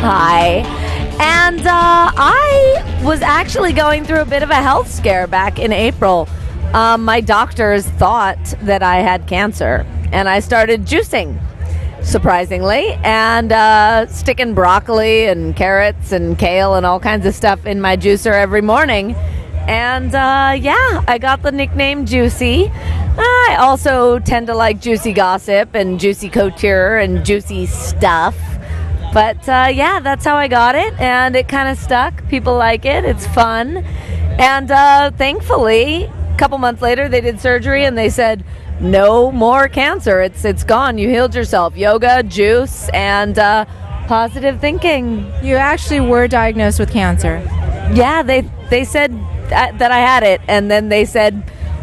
Hi. 0.00 0.64
And 1.20 1.60
uh, 1.60 2.10
I 2.16 2.91
was 3.02 3.20
actually 3.20 3.72
going 3.72 4.04
through 4.04 4.20
a 4.20 4.24
bit 4.24 4.44
of 4.44 4.50
a 4.50 4.54
health 4.54 4.88
scare 4.88 5.26
back 5.26 5.58
in 5.58 5.72
April. 5.72 6.28
Um, 6.72 7.04
my 7.04 7.20
doctors 7.20 7.84
thought 7.84 8.38
that 8.62 8.82
I 8.82 8.98
had 8.98 9.26
cancer, 9.26 9.84
and 10.12 10.28
I 10.28 10.38
started 10.38 10.84
juicing, 10.84 11.36
surprisingly, 12.04 12.92
and 13.02 13.50
uh, 13.50 14.06
sticking 14.06 14.54
broccoli 14.54 15.26
and 15.26 15.56
carrots 15.56 16.12
and 16.12 16.38
kale 16.38 16.76
and 16.76 16.86
all 16.86 17.00
kinds 17.00 17.26
of 17.26 17.34
stuff 17.34 17.66
in 17.66 17.80
my 17.80 17.96
juicer 17.96 18.32
every 18.32 18.62
morning. 18.62 19.16
And 19.66 20.14
uh, 20.14 20.54
yeah, 20.58 21.04
I 21.08 21.18
got 21.18 21.42
the 21.42 21.50
nickname 21.50 22.06
Juicy. 22.06 22.70
I 22.72 23.56
also 23.58 24.20
tend 24.20 24.46
to 24.46 24.54
like 24.54 24.80
juicy 24.80 25.12
gossip 25.12 25.74
and 25.74 25.98
juicy 25.98 26.28
couture 26.28 26.98
and 26.98 27.24
juicy 27.24 27.66
stuff. 27.66 28.36
But 29.12 29.46
uh, 29.48 29.68
yeah, 29.72 30.00
that's 30.00 30.24
how 30.24 30.36
I 30.36 30.48
got 30.48 30.74
it, 30.74 30.98
and 30.98 31.36
it 31.36 31.46
kind 31.46 31.68
of 31.68 31.76
stuck. 31.76 32.26
People 32.28 32.56
like 32.56 32.86
it, 32.86 33.04
it's 33.04 33.26
fun. 33.26 33.78
And 34.38 34.70
uh, 34.70 35.10
thankfully, 35.10 36.04
a 36.04 36.36
couple 36.38 36.56
months 36.56 36.80
later, 36.80 37.08
they 37.08 37.20
did 37.20 37.38
surgery 37.38 37.84
and 37.84 37.96
they 37.96 38.08
said, 38.08 38.44
no 38.80 39.30
more 39.30 39.68
cancer. 39.68 40.22
It's, 40.22 40.44
it's 40.44 40.64
gone. 40.64 40.96
You 40.98 41.08
healed 41.08 41.34
yourself. 41.34 41.76
Yoga, 41.76 42.22
juice, 42.22 42.88
and 42.94 43.38
uh, 43.38 43.66
positive 44.08 44.60
thinking. 44.60 45.30
You 45.42 45.56
actually 45.56 46.00
were 46.00 46.26
diagnosed 46.26 46.80
with 46.80 46.90
cancer. 46.90 47.42
Yeah, 47.92 48.22
they, 48.22 48.40
they 48.70 48.84
said 48.84 49.12
that, 49.50 49.78
that 49.78 49.92
I 49.92 49.98
had 49.98 50.22
it, 50.22 50.40
and 50.48 50.70
then 50.70 50.88
they 50.88 51.04
said, 51.04 51.34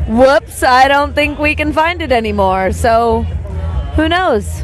whoops, 0.08 0.64
I 0.64 0.88
don't 0.88 1.14
think 1.14 1.38
we 1.38 1.54
can 1.54 1.72
find 1.72 2.02
it 2.02 2.12
anymore. 2.12 2.72
So 2.72 3.22
who 3.96 4.10
knows? 4.10 4.64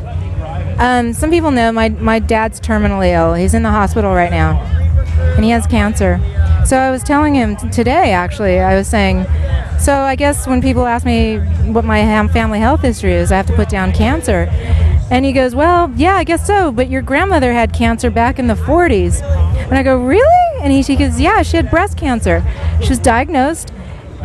Um, 0.77 1.13
some 1.13 1.29
people 1.31 1.51
know 1.51 1.71
my, 1.71 1.89
my 1.89 2.19
dad's 2.19 2.59
terminally 2.59 3.13
ill. 3.13 3.33
He's 3.33 3.53
in 3.53 3.63
the 3.63 3.71
hospital 3.71 4.13
right 4.13 4.31
now, 4.31 4.59
and 5.35 5.43
he 5.43 5.51
has 5.51 5.65
cancer. 5.65 6.19
So 6.65 6.77
I 6.77 6.91
was 6.91 7.03
telling 7.03 7.33
him 7.35 7.55
t- 7.55 7.69
today, 7.69 8.11
actually, 8.11 8.59
I 8.59 8.75
was 8.75 8.87
saying, 8.87 9.25
so 9.79 9.93
I 9.93 10.15
guess 10.15 10.47
when 10.47 10.61
people 10.61 10.85
ask 10.85 11.05
me 11.05 11.37
what 11.71 11.85
my 11.85 11.99
ham- 11.99 12.27
family 12.27 12.59
health 12.59 12.81
history 12.81 13.13
is, 13.13 13.31
I 13.31 13.37
have 13.37 13.45
to 13.47 13.55
put 13.55 13.69
down 13.69 13.93
cancer. 13.93 14.47
And 15.11 15.23
he 15.23 15.31
goes, 15.31 15.55
well, 15.55 15.91
yeah, 15.95 16.15
I 16.15 16.23
guess 16.23 16.45
so, 16.45 16.71
but 16.71 16.89
your 16.89 17.01
grandmother 17.01 17.53
had 17.53 17.71
cancer 17.71 18.09
back 18.09 18.39
in 18.39 18.47
the 18.47 18.55
40s. 18.55 19.21
And 19.21 19.75
I 19.75 19.83
go, 19.83 19.97
really? 19.97 20.61
And 20.61 20.73
he, 20.73 20.81
he 20.81 20.95
goes, 20.95 21.19
yeah, 21.21 21.43
she 21.43 21.57
had 21.57 21.69
breast 21.69 21.97
cancer. 21.97 22.43
She 22.81 22.89
was 22.89 22.99
diagnosed 22.99 23.71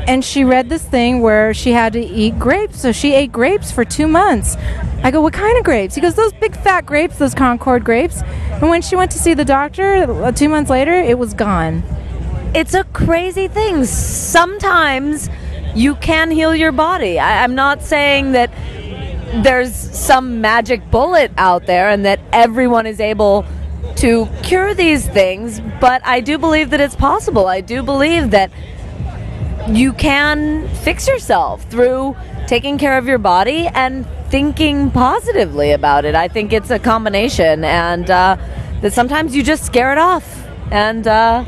and 0.07 0.25
she 0.25 0.45
read 0.45 0.69
this 0.69 0.83
thing 0.83 1.21
where 1.21 1.55
she 1.55 1.73
had 1.73 1.93
to 1.93 2.01
eat 2.01 2.39
grapes. 2.39 2.81
So 2.81 2.93
she 2.93 3.15
ate 3.15 3.33
grapes 3.33 3.71
for 3.71 3.85
two 3.85 4.07
months. 4.07 4.57
I 5.03 5.11
go, 5.11 5.21
what 5.21 5.33
kind 5.33 5.57
of 5.57 5.65
grapes? 5.65 5.95
He 5.95 6.01
goes, 6.01 6.15
those 6.15 6.33
big 6.35 6.55
fat 6.57 6.85
grapes, 6.85 7.19
those 7.19 7.35
Concord 7.35 7.85
grapes. 7.85 8.23
And 8.23 8.69
when 8.69 8.83
she 8.83 8.97
went 8.97 9.11
to 9.13 9.19
see 9.19 9.35
the 9.35 9.45
doctor 9.45 9.95
uh, 9.95 10.33
two 10.33 10.49
months 10.49 10.71
later, 10.71 10.93
it 10.93 11.19
was 11.19 11.33
gone. 11.35 11.83
It's 12.55 12.75
a 12.75 12.85
crazy 12.85 13.49
thing. 13.49 13.85
Sometimes 13.85 15.31
you 15.75 15.95
can 15.97 16.31
heal 16.31 16.55
your 16.55 16.73
body. 16.73 17.19
I, 17.19 17.45
I'm 17.45 17.55
not 17.55 17.83
saying 17.83 18.33
that 18.33 18.51
there's 19.45 19.75
some 19.75 20.41
magic 20.41 20.91
bullet 20.91 21.31
out 21.39 21.67
there 21.67 21.89
and 21.89 22.05
that 22.05 22.21
everyone 22.33 22.87
is 22.87 23.01
able 23.01 23.47
to 23.97 24.27
cure 24.43 24.75
these 24.75 25.07
things, 25.07 25.61
but 25.81 26.05
I 26.05 26.21
do 26.21 26.39
believe 26.39 26.71
that 26.71 26.81
it's 26.81 26.97
possible. 26.97 27.47
I 27.47 27.61
do 27.61 27.83
believe 27.83 28.31
that 28.33 28.51
you 29.77 29.93
can 29.93 30.69
fix 30.77 31.07
yourself 31.07 31.63
through 31.71 32.17
taking 32.47 32.79
care 32.79 32.99
of 32.99 33.07
your 33.07 33.19
body 33.19 33.69
and 33.69 34.07
thinking 34.29 34.91
positively 34.91 35.73
about 35.73 36.05
it. 36.05 36.15
I 36.15 36.29
think 36.29 36.53
it's 36.53 36.71
a 36.71 36.79
combination, 36.79 37.65
and 37.65 38.11
uh, 38.11 38.37
that 38.81 38.93
sometimes 38.93 39.35
you 39.35 39.43
just 39.43 39.65
scare 39.65 39.93
it 39.93 39.99
off. 39.99 40.47
And 40.71 41.07
uh, 41.07 41.45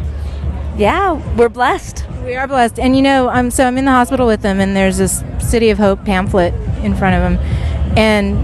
yeah, 0.77 1.13
we're 1.37 1.49
blessed. 1.49 2.07
We 2.25 2.37
are 2.37 2.47
blessed. 2.47 2.79
And 2.79 2.95
you 2.97 3.03
know, 3.03 3.29
I'm 3.29 3.51
so 3.51 3.67
I'm 3.67 3.79
in 3.79 3.85
the 3.85 3.91
hospital 3.91 4.27
with 4.27 4.43
him, 4.43 4.61
and 4.61 4.77
there's 4.77 4.99
this 4.99 5.25
City 5.39 5.71
of 5.71 5.79
Hope 5.79 6.05
pamphlet 6.05 6.55
in 6.85 6.95
front 6.95 7.17
of 7.17 7.33
him, 7.33 7.99
and 7.99 8.39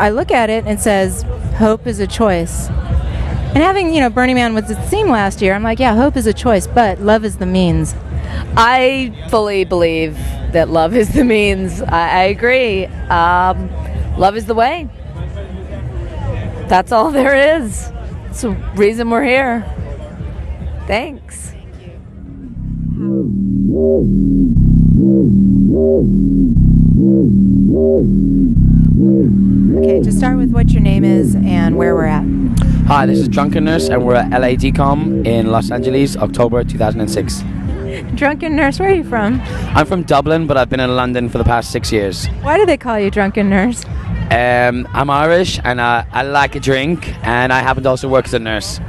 I 0.00 0.10
look 0.10 0.30
at 0.30 0.50
it 0.50 0.64
and 0.66 0.78
it 0.78 0.82
says, 0.82 1.22
"Hope 1.56 1.86
is 1.86 2.00
a 2.00 2.06
choice." 2.06 2.68
And 2.68 3.62
having 3.62 3.94
you 3.94 4.00
know 4.00 4.10
Burning 4.10 4.34
Man 4.34 4.52
was 4.52 4.70
its 4.70 4.80
theme 4.90 5.08
last 5.08 5.40
year, 5.40 5.54
I'm 5.54 5.62
like, 5.62 5.78
yeah, 5.78 5.94
hope 5.94 6.16
is 6.16 6.26
a 6.26 6.32
choice, 6.32 6.66
but 6.66 7.00
love 7.00 7.24
is 7.24 7.36
the 7.36 7.46
means. 7.46 7.94
I 8.56 9.12
fully 9.30 9.64
believe 9.64 10.16
that 10.52 10.68
love 10.68 10.94
is 10.94 11.12
the 11.12 11.24
means. 11.24 11.82
I, 11.82 12.08
I 12.08 12.22
agree. 12.24 12.86
Um, 12.86 13.68
love 14.16 14.36
is 14.36 14.46
the 14.46 14.54
way. 14.54 14.88
That's 16.68 16.92
all 16.92 17.10
there 17.10 17.58
is. 17.58 17.90
It's 18.30 18.42
the 18.42 18.50
reason 18.74 19.10
we're 19.10 19.24
here. 19.24 19.62
Thanks. 20.86 21.52
Okay, 29.76 30.00
to 30.00 30.12
start 30.12 30.36
with 30.36 30.50
what 30.52 30.70
your 30.70 30.82
name 30.82 31.04
is 31.04 31.34
and 31.34 31.76
where 31.76 31.94
we're 31.94 32.06
at. 32.06 32.24
Hi, 32.86 33.06
this 33.06 33.18
is 33.18 33.28
Drunken 33.28 33.64
Nurse, 33.64 33.88
and 33.88 34.04
we're 34.06 34.14
at 34.14 34.30
LADCOM 34.30 35.26
in 35.26 35.50
Los 35.50 35.70
Angeles, 35.70 36.16
October 36.16 36.64
2006. 36.64 37.42
Drunken 38.14 38.54
Nurse, 38.54 38.78
where 38.78 38.90
are 38.90 38.94
you 38.94 39.04
from? 39.04 39.40
I'm 39.74 39.86
from 39.86 40.04
Dublin, 40.04 40.46
but 40.46 40.56
I've 40.56 40.68
been 40.68 40.80
in 40.80 40.94
London 40.94 41.28
for 41.28 41.38
the 41.38 41.44
past 41.44 41.72
six 41.72 41.90
years. 41.90 42.26
Why 42.42 42.56
do 42.56 42.64
they 42.64 42.76
call 42.76 42.98
you 42.98 43.10
Drunken 43.10 43.50
Nurse? 43.50 43.84
Um, 44.30 44.88
I'm 44.92 45.10
Irish, 45.10 45.60
and 45.64 45.80
uh, 45.80 46.04
I 46.10 46.22
like 46.22 46.54
a 46.54 46.60
drink, 46.60 47.12
and 47.26 47.52
I 47.52 47.60
happen 47.60 47.82
to 47.82 47.88
also 47.88 48.08
work 48.08 48.26
as 48.26 48.34
a 48.34 48.38
nurse. 48.38 48.80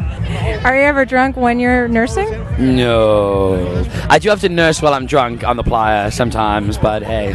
Are 0.64 0.76
you 0.76 0.84
ever 0.84 1.06
drunk 1.06 1.38
when 1.38 1.60
you're 1.60 1.88
nursing? 1.88 2.30
No. 2.58 3.86
I 4.10 4.20
do 4.20 4.30
have 4.30 4.42
to 4.42 4.50
nurse 4.50 4.82
while 4.82 4.94
I'm 4.94 5.06
drunk 5.06 5.44
on 5.44 5.58
the 5.58 5.64
playa 5.64 6.12
sometimes, 6.12 6.78
but 6.78 7.04
hey. 7.04 7.34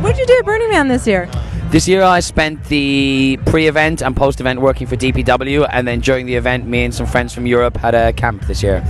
What 0.00 0.16
did 0.16 0.20
you 0.20 0.26
do 0.26 0.38
at 0.38 0.44
Burning 0.44 0.70
Man 0.70 0.88
this 0.88 1.06
year? 1.06 1.28
This 1.70 1.86
year 1.86 2.02
I 2.02 2.18
spent 2.20 2.64
the 2.64 3.38
pre-event 3.46 4.02
and 4.02 4.16
post-event 4.16 4.60
working 4.60 4.86
for 4.86 4.96
DPW, 4.96 5.68
and 5.70 5.86
then 5.86 6.00
during 6.00 6.26
the 6.26 6.34
event, 6.34 6.66
me 6.66 6.84
and 6.84 6.92
some 6.94 7.06
friends 7.06 7.32
from 7.32 7.46
Europe 7.46 7.76
had 7.76 7.94
a 7.94 8.12
camp 8.12 8.46
this 8.46 8.62
year. 8.62 8.82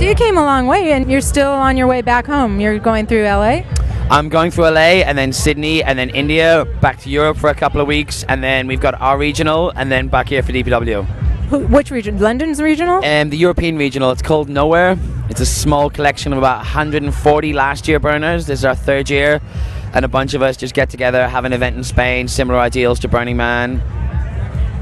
So 0.00 0.06
you 0.06 0.14
came 0.14 0.38
a 0.38 0.42
long 0.42 0.66
way 0.66 0.92
and 0.92 1.10
you're 1.10 1.20
still 1.20 1.50
on 1.50 1.76
your 1.76 1.86
way 1.86 2.00
back 2.00 2.24
home. 2.24 2.58
You're 2.58 2.78
going 2.78 3.06
through 3.06 3.24
LA? 3.24 3.64
I'm 4.10 4.30
going 4.30 4.50
through 4.50 4.70
LA 4.70 5.04
and 5.04 5.18
then 5.18 5.30
Sydney 5.30 5.84
and 5.84 5.98
then 5.98 6.08
India, 6.08 6.64
back 6.80 7.00
to 7.00 7.10
Europe 7.10 7.36
for 7.36 7.50
a 7.50 7.54
couple 7.54 7.82
of 7.82 7.86
weeks, 7.86 8.24
and 8.26 8.42
then 8.42 8.66
we've 8.66 8.80
got 8.80 8.98
our 8.98 9.18
regional, 9.18 9.68
and 9.76 9.92
then 9.92 10.08
back 10.08 10.30
here 10.30 10.42
for 10.42 10.52
DPW. 10.52 11.68
Which 11.68 11.90
region? 11.90 12.18
London's 12.18 12.62
regional? 12.62 13.04
Um, 13.04 13.28
the 13.28 13.36
European 13.36 13.76
regional, 13.76 14.10
it's 14.10 14.22
called 14.22 14.48
Nowhere. 14.48 14.96
It's 15.28 15.42
a 15.42 15.46
small 15.46 15.90
collection 15.90 16.32
of 16.32 16.38
about 16.38 16.56
140 16.60 17.52
last 17.52 17.86
year 17.86 18.00
burners. 18.00 18.46
This 18.46 18.60
is 18.60 18.64
our 18.64 18.74
third 18.74 19.10
year, 19.10 19.42
and 19.92 20.02
a 20.02 20.08
bunch 20.08 20.32
of 20.32 20.40
us 20.40 20.56
just 20.56 20.72
get 20.72 20.88
together, 20.88 21.28
have 21.28 21.44
an 21.44 21.52
event 21.52 21.76
in 21.76 21.84
Spain, 21.84 22.26
similar 22.26 22.58
ideals 22.58 23.00
to 23.00 23.08
Burning 23.08 23.36
Man. 23.36 23.82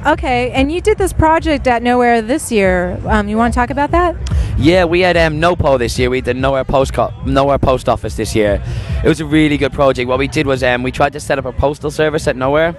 Okay, 0.06 0.52
and 0.52 0.70
you 0.70 0.80
did 0.80 0.96
this 0.96 1.12
project 1.12 1.66
at 1.66 1.82
Nowhere 1.82 2.22
this 2.22 2.52
year. 2.52 3.00
Um, 3.04 3.28
you 3.28 3.36
want 3.36 3.52
to 3.52 3.58
talk 3.58 3.70
about 3.70 3.90
that? 3.90 4.14
Yeah, 4.56 4.84
we 4.84 5.00
had 5.00 5.16
um, 5.16 5.40
NOPO 5.40 5.78
this 5.78 5.98
year. 5.98 6.08
We 6.08 6.20
did 6.20 6.36
Nowhere 6.36 6.64
Post 6.64 6.92
Co- 6.94 7.12
Nowhere 7.26 7.58
Post 7.58 7.88
Office 7.88 8.16
this 8.16 8.34
year. 8.34 8.62
It 9.04 9.08
was 9.08 9.20
a 9.20 9.26
really 9.26 9.56
good 9.58 9.72
project. 9.72 10.08
What 10.08 10.18
we 10.20 10.28
did 10.28 10.46
was 10.46 10.62
um, 10.62 10.82
we 10.84 10.92
tried 10.92 11.12
to 11.14 11.20
set 11.20 11.38
up 11.38 11.44
a 11.46 11.52
postal 11.52 11.90
service 11.90 12.28
at 12.28 12.36
Nowhere, 12.36 12.72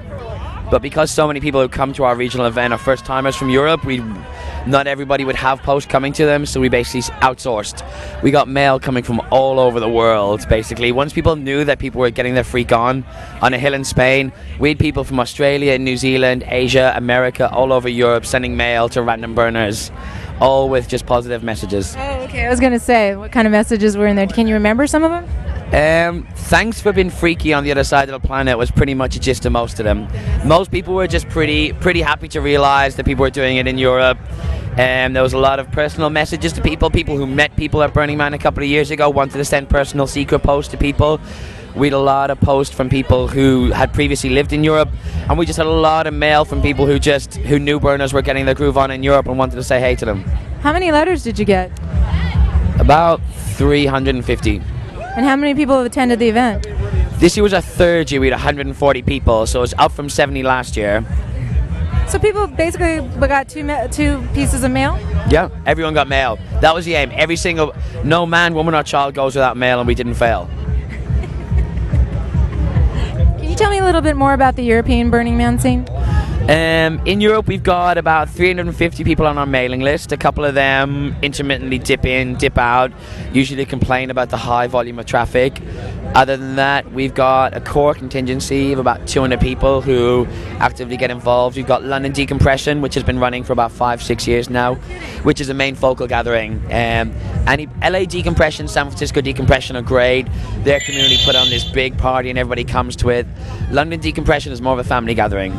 But 0.70 0.82
because 0.84 1.10
so 1.10 1.28
many 1.28 1.40
people 1.40 1.62
who 1.62 1.68
come 1.68 1.94
to 1.94 2.04
our 2.04 2.16
regional 2.16 2.46
event 2.46 2.74
are 2.74 2.78
first 2.78 3.04
timers 3.04 3.36
from 3.36 3.50
Europe, 3.50 3.84
we 3.86 4.04
not 4.68 4.86
everybody 4.86 5.26
would 5.26 5.36
have 5.36 5.64
posts 5.64 5.90
coming 5.90 6.14
to 6.14 6.26
them, 6.26 6.46
so 6.46 6.60
we 6.60 6.70
basically 6.70 7.02
outsourced. 7.22 7.84
We 8.22 8.30
got 8.30 8.48
mail 8.48 8.80
coming 8.80 9.04
from 9.04 9.20
all 9.32 9.60
over 9.60 9.80
the 9.80 9.90
world, 9.90 10.48
basically. 10.48 10.92
Once 10.92 11.12
people 11.12 11.36
knew 11.36 11.64
that 11.64 11.80
people 11.80 12.00
were 12.00 12.12
getting 12.12 12.36
their 12.36 12.44
freak 12.44 12.72
on 12.72 13.04
on 13.42 13.54
a 13.54 13.58
hill 13.58 13.74
in 13.74 13.84
Spain, 13.84 14.32
we 14.60 14.70
had 14.70 14.80
people 14.80 15.04
from 15.04 15.20
Australia, 15.20 15.78
New 15.80 15.98
Zealand, 15.98 16.44
Asia, 16.48 16.94
America, 16.96 17.50
all 17.52 17.74
over 17.74 17.90
Europe 17.90 18.26
sending 18.26 18.56
mail 18.56 18.90
to 18.90 19.02
random 19.02 19.34
burners, 19.34 19.92
all 20.40 20.70
with 20.70 20.88
just 20.88 21.06
positive 21.08 21.44
messages. 21.44 21.96
Oh, 21.98 22.22
okay. 22.26 22.46
I 22.46 22.50
was 22.50 22.60
going 22.60 22.74
to 22.74 22.80
say, 22.80 23.16
what 23.16 23.32
kind 23.32 23.48
of 23.48 23.52
messages 23.52 23.98
were 23.98 24.08
in 24.08 24.16
there? 24.16 24.28
Can 24.28 24.48
you 24.48 24.54
remember 24.54 24.86
some 24.86 25.04
of 25.04 25.10
them? 25.10 25.49
Um, 25.72 26.28
thanks 26.34 26.82
for 26.82 26.92
being 26.92 27.12
freaky 27.12 27.54
on 27.54 27.64
the 27.64 27.70
other 27.70 27.84
side 27.84 28.10
of 28.10 28.20
the 28.20 28.28
planet 28.28 28.58
was 28.58 28.72
pretty 28.72 28.96
much 28.96 29.16
a 29.16 29.20
gist 29.20 29.46
of 29.46 29.52
most 29.52 29.80
of 29.80 29.84
them. 29.84 30.08
Most 30.44 30.72
people 30.72 30.96
were 30.96 31.08
just 31.08 31.30
pretty 31.30 31.74
pretty 31.74 32.02
happy 32.02 32.28
to 32.30 32.42
realize 32.42 32.96
that 32.96 33.06
people 33.06 33.22
were 33.22 33.30
doing 33.30 33.58
it 33.58 33.68
in 33.68 33.78
Europe. 33.78 34.18
Um, 34.80 35.14
there 35.14 35.22
was 35.22 35.34
a 35.34 35.38
lot 35.38 35.60
of 35.60 35.72
personal 35.72 36.10
messages 36.10 36.54
to 36.54 36.62
people. 36.62 36.90
People 36.90 37.18
who 37.18 37.28
met 37.28 37.56
people 37.56 37.84
at 37.84 37.94
Burning 37.94 38.18
Man 38.18 38.34
a 38.34 38.40
couple 38.40 38.64
of 38.64 38.70
years 38.70 38.90
ago 38.90 39.12
wanted 39.12 39.38
to 39.38 39.46
send 39.46 39.70
personal 39.70 40.08
secret 40.08 40.40
posts 40.40 40.72
to 40.72 40.78
people. 40.78 41.20
We 41.76 41.86
had 41.86 41.94
a 41.94 42.00
lot 42.00 42.32
of 42.32 42.40
posts 42.40 42.74
from 42.74 42.90
people 42.90 43.28
who 43.28 43.72
had 43.72 43.94
previously 43.94 44.32
lived 44.32 44.54
in 44.54 44.64
Europe, 44.64 44.90
and 45.30 45.38
we 45.38 45.46
just 45.46 45.58
had 45.58 45.68
a 45.68 45.70
lot 45.70 46.08
of 46.08 46.16
mail 46.16 46.46
from 46.46 46.64
people 46.64 46.88
who 46.88 46.98
just 46.98 47.36
who 47.36 47.60
knew 47.60 47.80
burners 47.80 48.12
were 48.12 48.24
getting 48.24 48.46
their 48.46 48.56
groove 48.56 48.78
on 48.78 48.90
in 48.90 49.04
Europe 49.04 49.28
and 49.28 49.38
wanted 49.38 49.56
to 49.58 49.64
say 49.64 49.80
hey 49.80 49.96
to 49.96 50.06
them. 50.06 50.24
How 50.62 50.74
many 50.74 50.92
letters 50.92 51.24
did 51.24 51.38
you 51.38 51.46
get? 51.46 51.72
About 52.80 53.22
350. 53.58 54.64
And 55.16 55.26
how 55.26 55.36
many 55.36 55.54
people 55.56 55.78
have 55.78 55.86
attended 55.86 56.20
the 56.20 56.30
event? 56.30 56.68
This 57.20 57.36
year 57.36 57.44
was 57.44 57.54
our 57.54 57.62
third 57.62 58.12
year. 58.12 58.22
We 58.22 58.28
had 58.28 58.34
140 58.34 59.02
people, 59.02 59.46
so 59.46 59.62
it's 59.64 59.74
up 59.78 59.92
from 59.92 60.10
70 60.10 60.44
last 60.44 60.78
year. 60.78 61.06
So 62.08 62.18
people 62.18 62.48
basically 62.48 63.02
got 63.28 63.50
two 63.50 63.64
ma- 63.64 63.88
two 63.88 64.24
pieces 64.34 64.64
of 64.64 64.72
mail. 64.72 64.98
Yeah, 65.30 65.50
everyone 65.66 65.94
got 65.94 66.08
mail. 66.08 66.40
That 66.62 66.74
was 66.74 66.86
the 66.86 66.96
aim. 66.96 67.12
Every 67.14 67.36
single, 67.36 67.76
no 68.04 68.26
man, 68.26 68.54
woman, 68.54 68.74
or 68.74 68.84
child 68.84 69.14
goes 69.14 69.36
without 69.36 69.58
mail, 69.58 69.80
and 69.80 69.88
we 69.88 69.94
didn't 69.94 70.16
fail. 70.16 70.50
Can 73.38 73.44
you 73.44 73.56
tell 73.56 73.70
me 73.70 73.78
a 73.80 73.84
little 73.84 74.02
bit 74.02 74.16
more 74.16 74.34
about 74.34 74.56
the 74.56 74.64
European 74.64 75.10
Burning 75.10 75.38
Man 75.38 75.60
scene? 75.60 75.86
Um, 76.50 77.00
in 77.06 77.22
Europe, 77.22 77.48
we've 77.48 77.62
got 77.62 78.00
about 78.00 78.28
350 78.28 79.04
people 79.04 79.28
on 79.28 79.38
our 79.38 79.46
mailing 79.46 79.82
list. 79.82 80.12
A 80.12 80.18
couple 80.18 80.44
of 80.44 80.56
them 80.56 81.16
intermittently 81.22 81.78
dip 81.78 82.06
in, 82.06 82.38
dip 82.38 82.58
out. 82.58 82.92
Usually, 83.32 83.68
complain 83.68 84.10
about 84.10 84.32
the 84.32 84.38
high 84.38 84.66
volume 84.66 84.98
of 84.98 85.06
traffic. 85.06 85.62
Other 86.16 86.36
than 86.38 86.56
that, 86.56 86.92
we've 86.92 87.14
got 87.14 87.56
a 87.56 87.62
core 87.62 87.94
contingency 87.94 88.74
of 88.74 88.80
about 88.80 89.08
200 89.08 89.40
people 89.40 89.82
who 89.82 90.28
actively 90.60 90.98
get 90.98 91.12
involved. 91.12 91.56
We've 91.56 91.68
got 91.68 91.84
London 91.84 92.12
Decompression, 92.12 92.82
which 92.82 92.96
has 92.96 93.04
been 93.04 93.20
running 93.20 93.44
for 93.44 93.54
about 93.54 93.72
five, 93.72 94.02
six 94.02 94.28
years 94.28 94.50
now, 94.50 94.76
which 95.24 95.40
is 95.40 95.50
a 95.50 95.54
main 95.54 95.76
focal 95.76 96.08
gathering. 96.08 96.58
Um, 96.66 97.14
and 97.48 97.70
LA 97.82 98.06
Decompression, 98.06 98.68
San 98.68 98.88
Francisco 98.88 99.22
Decompression 99.22 99.76
are 99.76 99.82
great. 99.82 100.28
Their 100.64 100.80
community 100.80 101.18
put 101.24 101.36
on 101.36 101.50
this 101.50 101.64
big 101.64 101.98
party 101.98 102.30
and 102.30 102.40
everybody 102.40 102.64
comes 102.64 102.96
to 102.98 103.10
it. 103.10 103.28
London 103.72 104.00
Decompression 104.00 104.52
is 104.52 104.62
more 104.62 104.74
of 104.74 104.80
a 104.80 104.84
family 104.84 105.14
gathering. 105.14 105.54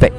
But 0.00 0.12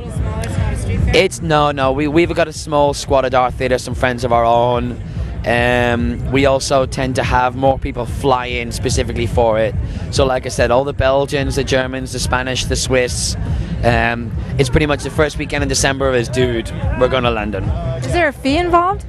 it's 1.16 1.42
no, 1.42 1.72
no. 1.72 1.92
We 1.92 2.08
we've 2.08 2.34
got 2.34 2.48
a 2.48 2.54
small 2.54 2.94
squad 2.94 3.26
at 3.26 3.34
our 3.34 3.52
theatre, 3.52 3.78
some 3.78 3.96
friends 3.96 4.24
of 4.24 4.32
our 4.32 4.46
own. 4.46 5.02
Um, 5.46 6.32
we 6.32 6.46
also 6.46 6.86
tend 6.86 7.16
to 7.16 7.24
have 7.24 7.56
more 7.56 7.78
people 7.78 8.06
fly 8.06 8.46
in 8.46 8.72
specifically 8.72 9.28
for 9.28 9.60
it. 9.60 9.76
So, 10.12 10.26
like 10.26 10.46
I 10.46 10.50
said, 10.50 10.72
all 10.72 10.84
the 10.84 10.94
Belgians, 10.94 11.56
the 11.56 11.64
Germans, 11.64 12.14
the 12.14 12.20
Spanish, 12.20 12.66
the 12.66 12.76
Swiss. 12.76 13.36
Um, 13.84 14.32
it's 14.58 14.70
pretty 14.70 14.86
much 14.86 15.04
the 15.04 15.10
first 15.10 15.38
weekend 15.38 15.64
in 15.64 15.70
December 15.70 16.14
is, 16.14 16.30
dude, 16.30 16.72
we're 17.00 17.10
going 17.10 17.24
to 17.24 17.32
London. 17.32 17.66
Is 17.66 18.14
there 18.14 18.30
a 18.30 18.34
fee 18.34 18.58
involved? 18.58 19.06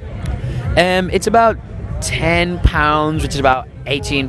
Um, 0.76 1.08
it's 1.10 1.28
about 1.28 1.56
ten 2.00 2.58
pounds, 2.60 3.23
which 3.23 3.34
is 3.34 3.40
about 3.40 3.68
18 3.86 4.28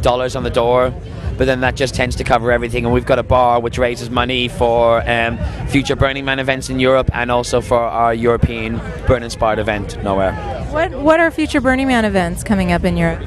dollars 0.00 0.36
on 0.36 0.44
the 0.44 0.50
door. 0.50 0.94
But 1.36 1.46
then 1.46 1.60
that 1.62 1.74
just 1.74 1.94
tends 1.94 2.16
to 2.16 2.24
cover 2.24 2.52
everything, 2.52 2.84
and 2.84 2.92
we've 2.92 3.06
got 3.06 3.18
a 3.18 3.22
bar 3.22 3.60
which 3.60 3.78
raises 3.78 4.10
money 4.10 4.48
for 4.48 5.00
um, 5.08 5.38
future 5.68 5.96
Burning 5.96 6.26
Man 6.26 6.38
events 6.38 6.68
in 6.68 6.78
Europe 6.78 7.08
and 7.14 7.30
also 7.30 7.62
for 7.62 7.78
our 7.78 8.12
European 8.12 8.78
Burn 9.06 9.22
Inspired 9.22 9.58
event, 9.58 9.96
Nowhere. 10.04 10.59
What 10.70 10.92
What 10.92 11.18
are 11.18 11.32
future 11.32 11.60
Burning 11.60 11.88
Man 11.88 12.04
events 12.04 12.44
coming 12.44 12.70
up 12.70 12.84
in 12.84 12.96
Europe? 12.96 13.20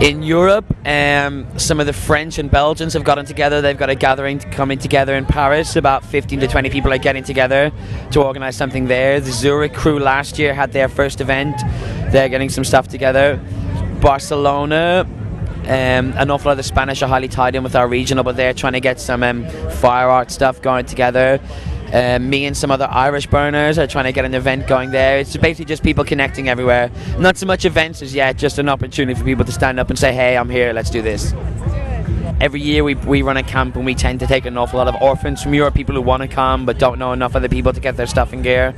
In 0.00 0.22
Europe, 0.22 0.64
um, 0.86 1.46
some 1.58 1.80
of 1.80 1.86
the 1.86 1.92
French 1.92 2.38
and 2.38 2.48
Belgians 2.48 2.92
have 2.92 3.02
gotten 3.02 3.26
together. 3.26 3.60
They've 3.60 3.76
got 3.76 3.90
a 3.90 3.96
gathering 3.96 4.38
coming 4.38 4.78
together 4.78 5.16
in 5.16 5.26
Paris. 5.26 5.74
About 5.74 6.04
15 6.04 6.38
to 6.40 6.46
20 6.46 6.70
people 6.70 6.92
are 6.92 6.98
getting 6.98 7.24
together 7.24 7.72
to 8.12 8.22
organize 8.22 8.54
something 8.54 8.86
there. 8.86 9.18
The 9.18 9.32
Zurich 9.32 9.74
crew 9.74 9.98
last 9.98 10.38
year 10.38 10.54
had 10.54 10.72
their 10.72 10.88
first 10.88 11.20
event. 11.20 11.56
They're 12.12 12.28
getting 12.28 12.50
some 12.50 12.62
stuff 12.62 12.86
together. 12.86 13.40
Barcelona, 14.00 15.08
um, 15.64 16.12
an 16.16 16.30
awful 16.30 16.50
lot 16.50 16.52
of 16.52 16.58
the 16.58 16.62
Spanish 16.62 17.02
are 17.02 17.08
highly 17.08 17.28
tied 17.28 17.56
in 17.56 17.64
with 17.64 17.74
our 17.74 17.88
regional, 17.88 18.22
but 18.22 18.36
they're 18.36 18.54
trying 18.54 18.74
to 18.74 18.80
get 18.80 19.00
some 19.00 19.24
um, 19.24 19.48
fire 19.70 20.08
art 20.08 20.30
stuff 20.30 20.62
going 20.62 20.86
together. 20.86 21.40
Uh, 21.94 22.18
me 22.18 22.44
and 22.44 22.56
some 22.56 22.72
other 22.72 22.88
Irish 22.90 23.28
burners 23.28 23.78
are 23.78 23.86
trying 23.86 24.06
to 24.06 24.12
get 24.12 24.24
an 24.24 24.34
event 24.34 24.66
going 24.66 24.90
there. 24.90 25.20
It's 25.20 25.36
basically 25.36 25.66
just 25.66 25.84
people 25.84 26.02
connecting 26.04 26.48
everywhere. 26.48 26.90
Not 27.18 27.36
so 27.36 27.46
much 27.46 27.64
events 27.64 28.02
as 28.02 28.12
yet, 28.12 28.36
just 28.36 28.58
an 28.58 28.68
opportunity 28.68 29.16
for 29.16 29.24
people 29.24 29.44
to 29.44 29.52
stand 29.52 29.78
up 29.78 29.90
and 29.90 29.98
say, 29.98 30.12
hey, 30.12 30.36
I'm 30.36 30.50
here, 30.50 30.72
let's 30.72 30.90
do 30.90 31.02
this. 31.02 31.32
Every 32.40 32.60
year 32.60 32.82
we, 32.82 32.96
we 32.96 33.22
run 33.22 33.36
a 33.36 33.44
camp 33.44 33.76
and 33.76 33.86
we 33.86 33.94
tend 33.94 34.18
to 34.20 34.26
take 34.26 34.44
an 34.44 34.58
awful 34.58 34.78
lot 34.78 34.88
of 34.88 35.00
orphans 35.00 35.40
from 35.40 35.54
Europe, 35.54 35.74
people 35.74 35.94
who 35.94 36.02
want 36.02 36.22
to 36.22 36.28
come 36.28 36.66
but 36.66 36.80
don't 36.80 36.98
know 36.98 37.12
enough 37.12 37.36
other 37.36 37.48
people 37.48 37.72
to 37.72 37.78
get 37.78 37.96
their 37.96 38.08
stuff 38.08 38.32
and 38.32 38.42
gear. 38.42 38.74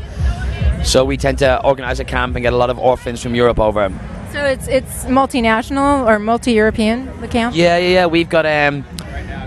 So 0.85 1.03
we 1.03 1.17
tend 1.17 1.39
to 1.39 1.65
organize 1.65 2.01
a 2.01 2.05
camp 2.05 2.37
and 2.37 2.43
get 2.43 2.53
a 2.53 2.57
lot 2.57 2.69
of 2.69 2.79
orphans 2.79 3.23
from 3.23 3.35
Europe 3.35 3.59
over. 3.59 3.91
So 4.33 4.45
it's 4.45 4.69
it's 4.69 5.05
multinational 5.07 6.07
or 6.07 6.19
multi-European 6.19 7.21
the 7.23 7.29
camp. 7.29 7.57
Yeah, 7.57 7.79
yeah, 7.79 7.89
yeah. 7.89 8.07
We've 8.07 8.29
got 8.29 8.45
um, 8.45 8.85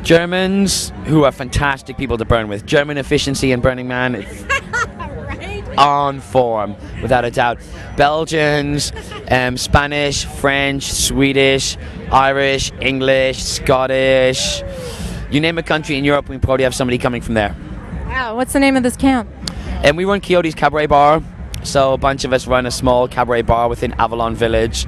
Germans 0.03 0.91
who 1.05 1.23
are 1.23 1.31
fantastic 1.31 1.97
people 1.97 2.17
to 2.17 2.25
burn 2.25 2.47
with. 2.47 2.65
German 2.65 2.97
efficiency 2.97 3.51
in 3.51 3.59
Burning 3.59 3.87
Man 3.87 4.15
is 4.15 4.45
on 5.77 6.19
form, 6.19 6.75
without 7.01 7.25
a 7.25 7.31
doubt. 7.31 7.59
Belgians, 7.97 8.91
um, 9.29 9.57
Spanish, 9.57 10.25
French, 10.25 10.83
Swedish, 10.91 11.77
Irish, 12.11 12.71
English, 12.81 13.43
Scottish. 13.43 14.63
You 15.31 15.39
name 15.39 15.57
a 15.57 15.63
country 15.63 15.97
in 15.97 16.03
Europe, 16.03 16.29
we 16.29 16.37
probably 16.37 16.63
have 16.63 16.75
somebody 16.75 16.97
coming 16.97 17.21
from 17.21 17.35
there. 17.35 17.55
Wow, 18.07 18.35
what's 18.35 18.53
the 18.53 18.59
name 18.59 18.75
of 18.75 18.83
this 18.83 18.97
camp? 18.97 19.29
And 19.83 19.95
we 19.95 20.05
run 20.05 20.21
Coyote's 20.21 20.55
Cabaret 20.55 20.87
Bar. 20.87 21.21
So 21.63 21.93
a 21.93 21.97
bunch 21.97 22.23
of 22.23 22.33
us 22.33 22.47
run 22.47 22.65
a 22.65 22.71
small 22.71 23.07
cabaret 23.07 23.41
bar 23.41 23.67
within 23.67 23.93
Avalon 23.93 24.33
Village. 24.33 24.85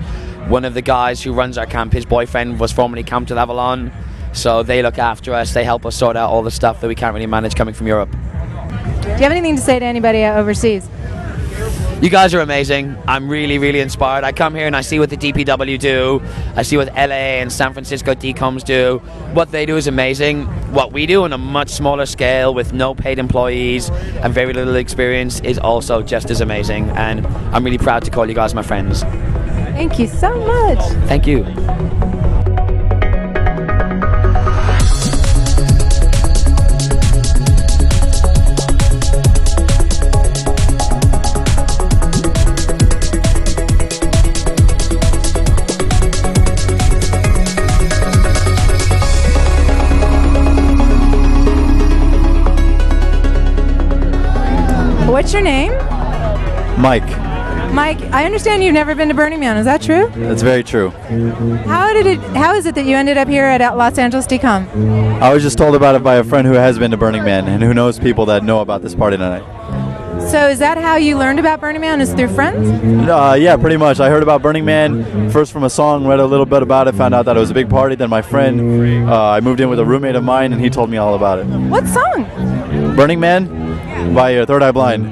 One 0.47 0.65
of 0.65 0.73
the 0.73 0.81
guys 0.81 1.21
who 1.21 1.33
runs 1.33 1.57
our 1.57 1.65
camp, 1.65 1.93
his 1.93 2.05
boyfriend 2.05 2.59
was 2.59 2.71
formerly 2.71 3.03
camped 3.03 3.29
at 3.29 3.37
Avalon. 3.37 3.91
So 4.33 4.63
they 4.63 4.81
look 4.81 4.97
after 4.97 5.33
us. 5.33 5.53
They 5.53 5.63
help 5.63 5.85
us 5.85 5.95
sort 5.95 6.15
out 6.15 6.29
all 6.29 6.43
the 6.43 6.51
stuff 6.51 6.81
that 6.81 6.87
we 6.87 6.95
can't 6.95 7.13
really 7.13 7.27
manage 7.27 7.55
coming 7.55 7.73
from 7.73 7.87
Europe. 7.87 8.11
Do 8.11 8.17
you 9.07 9.23
have 9.23 9.31
anything 9.31 9.55
to 9.55 9.61
say 9.61 9.79
to 9.79 9.85
anybody 9.85 10.23
uh, 10.23 10.39
overseas? 10.39 10.87
You 12.01 12.09
guys 12.09 12.33
are 12.33 12.39
amazing. 12.39 12.97
I'm 13.07 13.29
really, 13.29 13.59
really 13.59 13.79
inspired. 13.79 14.23
I 14.23 14.31
come 14.31 14.55
here 14.55 14.65
and 14.65 14.75
I 14.75 14.81
see 14.81 14.97
what 14.97 15.11
the 15.11 15.17
DPW 15.17 15.77
do. 15.77 16.19
I 16.55 16.63
see 16.63 16.75
what 16.75 16.87
LA 16.95 17.37
and 17.41 17.51
San 17.51 17.73
Francisco 17.73 18.15
DCOMs 18.15 18.63
do. 18.63 18.97
What 19.33 19.51
they 19.51 19.67
do 19.67 19.77
is 19.77 19.85
amazing. 19.85 20.45
What 20.73 20.93
we 20.93 21.05
do 21.05 21.25
on 21.25 21.33
a 21.33 21.37
much 21.37 21.69
smaller 21.69 22.07
scale 22.07 22.55
with 22.55 22.73
no 22.73 22.95
paid 22.95 23.19
employees 23.19 23.91
and 23.91 24.33
very 24.33 24.51
little 24.51 24.77
experience 24.77 25.41
is 25.41 25.59
also 25.59 26.01
just 26.01 26.31
as 26.31 26.41
amazing. 26.41 26.89
And 26.91 27.27
I'm 27.53 27.63
really 27.63 27.77
proud 27.77 28.03
to 28.05 28.09
call 28.09 28.27
you 28.27 28.33
guys 28.33 28.55
my 28.55 28.63
friends. 28.63 29.03
Thank 29.03 29.99
you 29.99 30.07
so 30.07 30.35
much. 30.39 30.79
Thank 31.07 31.27
you. 31.27 31.43
What's 55.21 55.33
your 55.33 55.43
name? 55.43 55.71
Mike. 56.81 57.05
Mike, 57.71 58.01
I 58.11 58.25
understand 58.25 58.63
you've 58.63 58.73
never 58.73 58.95
been 58.95 59.07
to 59.09 59.13
Burning 59.13 59.39
Man. 59.39 59.55
Is 59.55 59.65
that 59.65 59.79
true? 59.79 60.09
That's 60.15 60.41
very 60.41 60.63
true. 60.63 60.89
How 61.67 61.93
did 61.93 62.07
it? 62.07 62.19
How 62.35 62.55
is 62.55 62.65
it 62.65 62.73
that 62.73 62.87
you 62.87 62.95
ended 62.95 63.19
up 63.19 63.27
here 63.27 63.45
at 63.45 63.77
Los 63.77 63.99
Angeles 63.99 64.25
DCOM? 64.25 65.21
I 65.21 65.31
was 65.31 65.43
just 65.43 65.59
told 65.59 65.75
about 65.75 65.93
it 65.93 66.01
by 66.01 66.15
a 66.15 66.23
friend 66.23 66.47
who 66.47 66.53
has 66.53 66.79
been 66.79 66.89
to 66.89 66.97
Burning 66.97 67.23
Man 67.23 67.47
and 67.47 67.61
who 67.61 67.71
knows 67.71 67.99
people 67.99 68.25
that 68.25 68.43
know 68.43 68.61
about 68.61 68.81
this 68.81 68.95
party 68.95 69.15
tonight. 69.15 69.43
So 70.31 70.47
is 70.47 70.57
that 70.57 70.79
how 70.79 70.95
you 70.95 71.19
learned 71.19 71.37
about 71.37 71.61
Burning 71.61 71.81
Man? 71.81 72.01
Is 72.01 72.11
through 72.15 72.29
friends? 72.29 72.67
Uh, 73.07 73.37
yeah, 73.39 73.55
pretty 73.57 73.77
much. 73.77 73.99
I 73.99 74.09
heard 74.09 74.23
about 74.23 74.41
Burning 74.41 74.65
Man 74.65 75.29
first 75.29 75.53
from 75.53 75.65
a 75.65 75.69
song, 75.69 76.07
read 76.07 76.19
a 76.19 76.25
little 76.25 76.47
bit 76.47 76.63
about 76.63 76.87
it, 76.87 76.95
found 76.95 77.13
out 77.13 77.25
that 77.25 77.37
it 77.37 77.39
was 77.39 77.51
a 77.51 77.53
big 77.53 77.69
party. 77.69 77.93
Then 77.93 78.09
my 78.09 78.23
friend, 78.23 79.07
uh, 79.07 79.29
I 79.29 79.39
moved 79.39 79.59
in 79.59 79.69
with 79.69 79.77
a 79.77 79.85
roommate 79.85 80.15
of 80.15 80.23
mine, 80.23 80.51
and 80.51 80.59
he 80.59 80.71
told 80.71 80.89
me 80.89 80.97
all 80.97 81.13
about 81.13 81.37
it. 81.37 81.45
What 81.45 81.85
song? 81.87 82.23
Burning 82.95 83.19
Man 83.19 83.60
by 84.13 84.37
uh, 84.37 84.45
Third 84.45 84.63
Eye 84.63 84.71
Blind. 84.71 85.05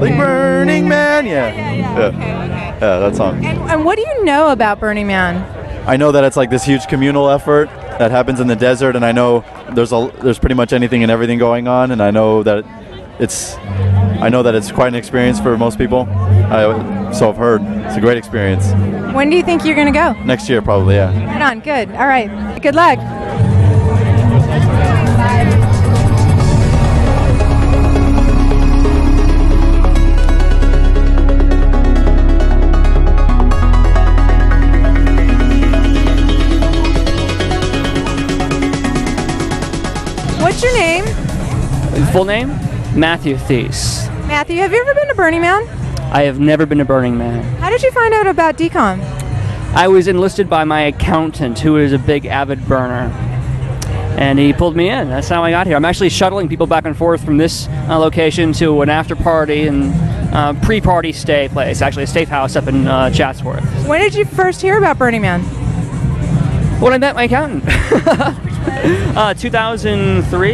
Like 0.00 0.16
Burning 0.16 0.88
Man, 0.88 1.26
yeah. 1.26 1.52
Yeah, 1.52 2.10
yeah, 2.10 2.78
that 2.80 3.14
song. 3.16 3.44
And 3.44 3.84
what 3.84 3.96
do 3.96 4.02
you 4.02 4.24
know 4.24 4.50
about 4.50 4.80
Burning 4.80 5.06
Man? 5.06 5.42
I 5.88 5.96
know 5.96 6.12
that 6.12 6.24
it's 6.24 6.36
like 6.36 6.50
this 6.50 6.64
huge 6.64 6.86
communal 6.86 7.28
effort 7.28 7.68
that 7.98 8.10
happens 8.10 8.40
in 8.40 8.46
the 8.46 8.56
desert, 8.56 8.96
and 8.96 9.04
I 9.04 9.12
know 9.12 9.44
there's 9.74 9.92
a 9.92 10.10
there's 10.22 10.38
pretty 10.38 10.54
much 10.54 10.72
anything 10.72 11.02
and 11.02 11.10
everything 11.12 11.38
going 11.38 11.68
on, 11.68 11.90
and 11.90 12.02
I 12.02 12.10
know 12.10 12.42
that 12.42 12.64
it's 13.18 13.56
I 14.20 14.28
know 14.30 14.42
that 14.42 14.54
it's 14.54 14.72
quite 14.72 14.88
an 14.88 14.94
experience 14.94 15.38
for 15.40 15.56
most 15.58 15.76
people. 15.78 16.08
I, 16.10 17.12
so 17.12 17.28
I've 17.28 17.36
heard 17.36 17.62
it's 17.62 17.96
a 17.96 18.00
great 18.00 18.16
experience. 18.16 18.72
When 19.14 19.28
do 19.30 19.36
you 19.36 19.42
think 19.42 19.64
you're 19.64 19.74
going 19.74 19.92
to 19.92 19.98
go? 19.98 20.12
Next 20.24 20.48
year, 20.48 20.62
probably, 20.62 20.94
yeah. 20.94 21.12
Right 21.26 21.42
on. 21.42 21.60
Good. 21.60 21.90
All 21.92 22.06
right. 22.06 22.60
Good 22.60 22.74
luck. 22.74 22.98
Full 42.14 42.26
name? 42.26 42.50
Matthew 42.94 43.36
Thies. 43.36 44.06
Matthew, 44.28 44.58
have 44.58 44.70
you 44.70 44.80
ever 44.80 44.94
been 44.94 45.08
to 45.08 45.16
Burning 45.16 45.40
Man? 45.40 45.66
I 46.12 46.22
have 46.22 46.38
never 46.38 46.64
been 46.64 46.78
to 46.78 46.84
Burning 46.84 47.18
Man. 47.18 47.42
How 47.56 47.70
did 47.70 47.82
you 47.82 47.90
find 47.90 48.14
out 48.14 48.28
about 48.28 48.56
decon? 48.56 49.00
I 49.74 49.88
was 49.88 50.06
enlisted 50.06 50.48
by 50.48 50.62
my 50.62 50.82
accountant, 50.82 51.58
who 51.58 51.76
is 51.76 51.92
a 51.92 51.98
big 51.98 52.26
avid 52.26 52.68
burner. 52.68 53.10
And 54.16 54.38
he 54.38 54.52
pulled 54.52 54.76
me 54.76 54.90
in. 54.90 55.08
That's 55.08 55.28
how 55.28 55.42
I 55.42 55.50
got 55.50 55.66
here. 55.66 55.74
I'm 55.74 55.84
actually 55.84 56.08
shuttling 56.08 56.48
people 56.48 56.68
back 56.68 56.84
and 56.84 56.96
forth 56.96 57.24
from 57.24 57.36
this 57.36 57.66
uh, 57.88 57.98
location 57.98 58.52
to 58.52 58.82
an 58.82 58.90
after 58.90 59.16
party 59.16 59.66
and 59.66 59.92
uh, 60.32 60.54
pre 60.62 60.80
party 60.80 61.12
stay 61.12 61.48
place, 61.48 61.82
actually, 61.82 62.04
a 62.04 62.06
safe 62.06 62.28
house 62.28 62.54
up 62.54 62.68
in 62.68 62.86
uh, 62.86 63.10
Chatsworth. 63.10 63.64
When 63.88 64.00
did 64.00 64.14
you 64.14 64.24
first 64.24 64.62
hear 64.62 64.78
about 64.78 64.98
Burning 64.98 65.22
Man? 65.22 65.40
When 66.80 66.92
I 66.92 66.98
met 66.98 67.16
my 67.16 67.24
accountant. 67.24 67.64
uh, 69.16 69.34
2003? 69.34 70.52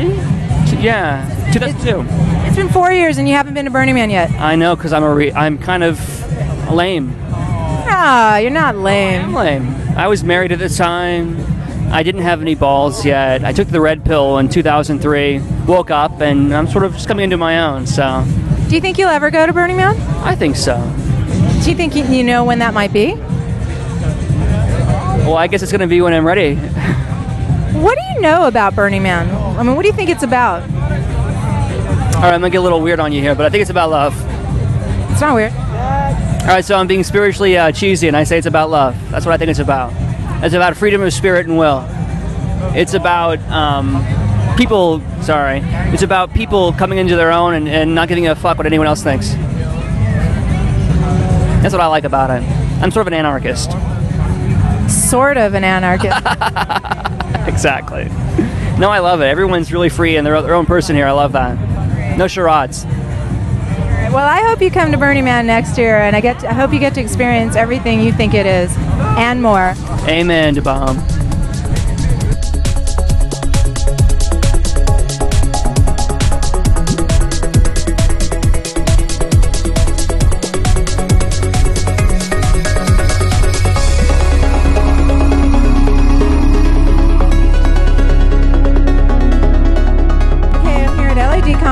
Yeah, 0.81 1.40
2002. 1.53 2.05
It's 2.47 2.57
been 2.57 2.69
four 2.69 2.93
years 2.93 3.19
and 3.19 3.29
you 3.29 3.35
haven't 3.35 3.55
been 3.55 3.65
to 3.65 3.71
Burning 3.71 3.95
Man 3.95 4.11
yet. 4.11 4.31
I 4.33 4.57
know, 4.57 4.77
because 4.77 4.93
I'm 4.93 5.03
a 5.03 5.13
re- 5.13 5.33
I'm 5.33 5.59
kind 5.59 5.83
of 5.83 5.99
lame. 6.73 7.15
Ah, 7.93 8.37
you're 8.39 8.51
not 8.51 8.77
lame. 8.77 9.23
I'm 9.27 9.35
lame. 9.35 9.75
I 9.97 10.07
was 10.09 10.23
married 10.23 10.53
at 10.53 10.59
the 10.59 10.69
time. 10.69 11.37
I 11.93 12.03
didn't 12.05 12.23
have 12.23 12.41
any 12.41 12.55
balls 12.55 13.05
yet. 13.05 13.45
I 13.45 13.53
took 13.53 13.69
the 13.69 13.81
red 13.81 14.05
pill 14.05 14.39
in 14.39 14.49
2003. 14.49 15.41
Woke 15.67 15.91
up, 15.91 16.21
and 16.21 16.55
I'm 16.55 16.69
sort 16.69 16.85
of 16.85 16.93
just 16.95 17.09
coming 17.09 17.25
into 17.25 17.37
my 17.37 17.59
own. 17.61 17.87
So, 17.87 18.25
Do 18.69 18.77
you 18.77 18.81
think 18.81 18.97
you'll 18.97 19.09
ever 19.11 19.31
go 19.31 19.45
to 19.45 19.53
Burning 19.53 19.77
Man? 19.77 19.97
I 20.25 20.37
think 20.37 20.55
so. 20.55 20.77
Do 21.65 21.71
you 21.71 21.77
think 21.77 21.97
you, 21.97 22.05
you 22.05 22.23
know 22.23 22.45
when 22.45 22.61
that 22.61 22.73
might 22.75 22.93
be? 22.93 23.15
Well, 25.27 25.37
I 25.37 25.49
guess 25.49 25.63
it's 25.63 25.73
going 25.73 25.81
to 25.81 25.87
be 25.89 26.01
when 26.01 26.13
I'm 26.15 26.27
ready. 26.27 26.55
What 27.71 27.97
do 27.97 28.03
you 28.15 28.21
know 28.21 28.47
about 28.49 28.75
Burning 28.75 29.03
Man? 29.05 29.31
I 29.57 29.63
mean, 29.63 29.77
what 29.77 29.83
do 29.83 29.89
you 29.89 29.95
think 29.95 30.11
it's 30.11 30.25
about? 30.25 30.61
All 32.21 32.27
right, 32.27 32.35
I'm 32.35 32.43
gonna 32.43 32.51
get 32.51 32.59
a 32.59 32.61
little 32.61 32.83
weird 32.83 33.01
on 33.01 33.13
you 33.13 33.23
here, 33.23 33.35
but 33.35 33.47
I 33.47 33.49
think 33.49 33.63
it's 33.63 33.71
about 33.71 33.89
love. 33.89 34.15
It's 35.11 35.23
not 35.23 35.35
weird. 35.35 35.55
All 35.55 36.49
right, 36.49 36.63
so 36.63 36.77
I'm 36.77 36.87
being 36.87 37.03
spiritually 37.03 37.57
uh, 37.57 37.73
cheesy, 37.73 38.09
and 38.09 38.17
I 38.17 38.25
say 38.25 38.37
it's 38.37 38.47
about 38.47 38.69
love. 38.69 38.95
That's 39.11 39.25
what 39.25 39.33
I 39.33 39.39
think 39.39 39.49
it's 39.49 39.59
about. 39.59 39.95
It's 40.45 40.55
about 40.55 40.77
freedom 40.77 41.01
of 41.01 41.15
spirit 41.15 41.47
and 41.47 41.57
will. 41.57 41.83
It's 42.77 42.93
about 42.93 43.39
um, 43.49 44.05
people. 44.59 45.01
Sorry, 45.23 45.63
it's 45.95 46.03
about 46.03 46.35
people 46.35 46.75
coming 46.75 46.99
into 46.99 47.17
their 47.17 47.33
own 47.33 47.55
and, 47.55 47.67
and 47.67 47.95
not 47.95 48.09
giving 48.09 48.29
a 48.29 48.35
fuck 48.35 48.59
what 48.59 48.67
anyone 48.67 48.87
else 48.87 49.03
thinks. 49.03 49.31
That's 51.63 51.73
what 51.73 51.81
I 51.81 51.87
like 51.87 52.05
about 52.05 52.29
it. 52.29 52.43
I'm 52.83 52.91
sort 52.91 53.07
of 53.07 53.15
an 53.15 53.15
anarchist. 53.15 53.71
Sort 54.91 55.39
of 55.39 55.55
an 55.55 55.65
anarchist. 55.65 56.19
exactly. 57.49 58.11
No, 58.79 58.91
I 58.91 58.99
love 58.99 59.23
it. 59.23 59.25
Everyone's 59.25 59.73
really 59.73 59.89
free 59.89 60.19
and 60.19 60.27
their, 60.27 60.43
their 60.43 60.53
own 60.53 60.67
person 60.67 60.95
here. 60.97 61.07
I 61.07 61.13
love 61.13 61.33
that. 61.33 61.70
No 62.21 62.29
charades. 62.29 62.85
well, 62.85 64.19
I 64.19 64.43
hope 64.47 64.61
you 64.61 64.71
come 64.71 64.93
to 64.93 64.99
Burning 64.99 65.25
Man 65.25 65.47
next 65.47 65.79
year, 65.79 66.01
and 66.01 66.15
I 66.15 66.21
get. 66.21 66.41
To, 66.41 66.51
I 66.51 66.53
hope 66.53 66.71
you 66.71 66.79
get 66.79 66.93
to 66.97 67.01
experience 67.01 67.57
everything 67.57 68.03
you 68.03 68.13
think 68.13 68.35
it 68.35 68.45
is, 68.45 68.71
and 69.17 69.41
more. 69.41 69.73
Amen 70.07 70.55
to 70.57 70.61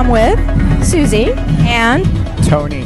LADCom 0.08 0.78
with 0.78 0.84
Susie 0.86 1.32
and 1.66 2.04
Tony. 2.44 2.82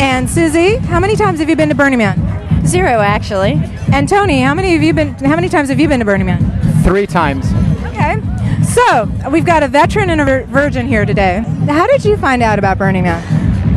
and 0.00 0.28
Susie. 0.28 0.76
How 0.76 1.00
many 1.00 1.16
times 1.16 1.38
have 1.40 1.48
you 1.48 1.56
been 1.56 1.68
to 1.68 1.74
Burning 1.74 1.98
Man? 1.98 2.66
Zero, 2.66 3.00
actually. 3.00 3.60
And 3.92 4.08
Tony, 4.08 4.40
how 4.40 4.54
many 4.54 4.72
have 4.72 4.82
you 4.82 4.92
been? 4.94 5.14
How 5.14 5.34
many 5.36 5.48
times 5.48 5.68
have 5.68 5.78
you 5.80 5.88
been 5.88 5.98
to 6.00 6.04
Burning 6.04 6.26
Man? 6.26 6.82
Three 6.82 7.06
times. 7.06 7.46
Okay. 7.86 8.20
So 8.64 9.04
we've 9.30 9.44
got 9.44 9.62
a 9.62 9.68
veteran 9.68 10.10
and 10.10 10.20
a 10.20 10.44
virgin 10.46 10.86
here 10.86 11.04
today. 11.04 11.44
How 11.66 11.86
did 11.86 12.04
you 12.04 12.16
find 12.16 12.42
out 12.42 12.58
about 12.58 12.78
Burning 12.78 13.04
Man? 13.04 13.22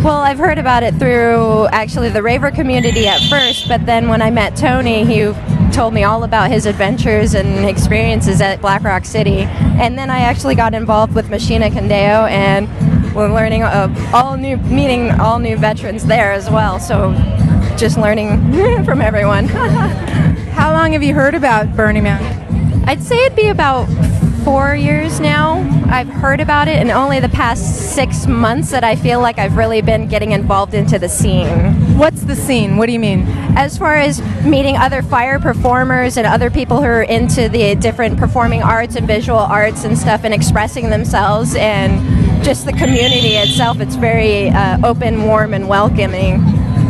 Well, 0.03 0.17
I've 0.21 0.37
heard 0.37 0.57
about 0.57 0.83
it 0.83 0.95
through 0.95 1.67
actually 1.67 2.09
the 2.09 2.21
raver 2.21 2.51
community 2.51 3.07
at 3.07 3.19
first, 3.29 3.67
but 3.67 3.85
then 3.85 4.07
when 4.07 4.21
I 4.21 4.29
met 4.29 4.55
Tony, 4.55 5.03
he 5.03 5.33
told 5.71 5.93
me 5.93 6.03
all 6.03 6.23
about 6.23 6.49
his 6.49 6.65
adventures 6.65 7.33
and 7.33 7.65
experiences 7.65 8.39
at 8.39 8.61
Black 8.61 8.83
Rock 8.83 9.05
City. 9.05 9.41
And 9.41 9.97
then 9.97 10.09
I 10.09 10.19
actually 10.19 10.55
got 10.55 10.73
involved 10.73 11.13
with 11.13 11.29
Machina 11.29 11.69
Condeo 11.69 12.29
and 12.29 12.67
we're 13.13 13.33
learning 13.33 13.63
uh, 13.63 13.93
all 14.13 14.37
new, 14.37 14.57
meeting 14.57 15.11
all 15.19 15.39
new 15.39 15.57
veterans 15.57 16.05
there 16.05 16.31
as 16.31 16.49
well. 16.49 16.79
So 16.79 17.13
just 17.77 17.97
learning 17.97 18.53
from 18.85 19.01
everyone. 19.01 19.47
How 20.57 20.71
long 20.71 20.93
have 20.93 21.03
you 21.03 21.13
heard 21.13 21.35
about 21.35 21.75
Burning 21.75 22.03
Man? 22.03 22.83
I'd 22.87 23.03
say 23.03 23.17
it'd 23.25 23.35
be 23.35 23.49
about 23.49 23.87
four 24.47 24.73
years 24.73 25.19
now. 25.19 25.57
I've 25.91 26.07
heard 26.07 26.39
about 26.39 26.69
it, 26.69 26.77
and 26.77 26.89
only 26.89 27.19
the 27.19 27.27
past 27.27 27.93
six 27.93 28.27
months 28.27 28.71
that 28.71 28.81
I 28.81 28.95
feel 28.95 29.19
like 29.19 29.39
I've 29.39 29.57
really 29.57 29.81
been 29.81 30.07
getting 30.07 30.31
involved 30.31 30.73
into 30.73 30.97
the 30.97 31.09
scene. 31.09 31.49
What's 31.97 32.21
the 32.21 32.33
scene? 32.33 32.77
What 32.77 32.85
do 32.85 32.93
you 32.93 32.99
mean? 32.99 33.25
As 33.57 33.77
far 33.77 33.95
as 33.95 34.21
meeting 34.45 34.77
other 34.77 35.01
fire 35.01 35.37
performers 35.37 36.15
and 36.15 36.25
other 36.25 36.49
people 36.49 36.77
who 36.77 36.85
are 36.85 37.03
into 37.03 37.49
the 37.49 37.75
different 37.75 38.17
performing 38.17 38.63
arts 38.63 38.95
and 38.95 39.05
visual 39.05 39.37
arts 39.37 39.83
and 39.83 39.97
stuff 39.97 40.23
and 40.23 40.33
expressing 40.33 40.89
themselves 40.89 41.53
and 41.55 42.41
just 42.41 42.65
the 42.65 42.71
community 42.71 43.35
itself, 43.35 43.81
it's 43.81 43.95
very 43.95 44.47
uh, 44.47 44.79
open, 44.87 45.23
warm, 45.23 45.53
and 45.53 45.67
welcoming. 45.67 46.41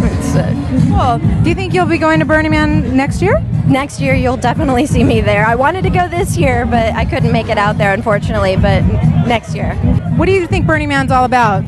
It's, 0.04 0.36
uh, 0.36 0.54
Cool. 0.90 1.44
Do 1.44 1.50
you 1.50 1.56
think 1.56 1.74
you'll 1.74 1.88
be 1.88 1.98
going 1.98 2.20
to 2.20 2.26
Burning 2.26 2.52
Man 2.52 2.96
next 2.96 3.20
year? 3.20 3.44
Next 3.68 4.00
year 4.00 4.14
you'll 4.16 4.38
definitely 4.38 4.86
see 4.86 5.04
me 5.04 5.22
there. 5.22 5.46
I 5.46 5.56
wanted 5.56 5.84
to 5.84 5.90
go 5.90 6.08
this 6.08 6.38
year, 6.38 6.66
but 6.66 6.94
I 6.94 7.06
couldn't 7.06 7.32
make 7.32 7.50
it 7.50 7.58
out 7.58 7.78
there 7.78 7.94
unfortunately. 7.94 8.56
But 8.58 8.82
next 9.28 9.54
year, 9.56 9.76
What 10.18 10.26
do 10.26 10.32
you 10.32 10.48
think 10.48 10.66
Burning 10.66 10.90
Man's 10.90 11.12
all 11.12 11.26
about? 11.26 11.64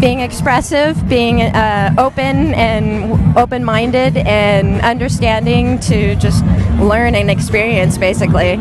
being 0.00 0.20
expressive, 0.20 1.06
being 1.10 1.42
uh, 1.42 1.94
open 1.98 2.54
and 2.54 3.36
open-minded, 3.36 4.16
and 4.16 4.80
understanding 4.80 5.78
to 5.80 6.14
just 6.16 6.42
learn 6.80 7.14
and 7.14 7.30
experience, 7.30 7.98
basically. 7.98 8.56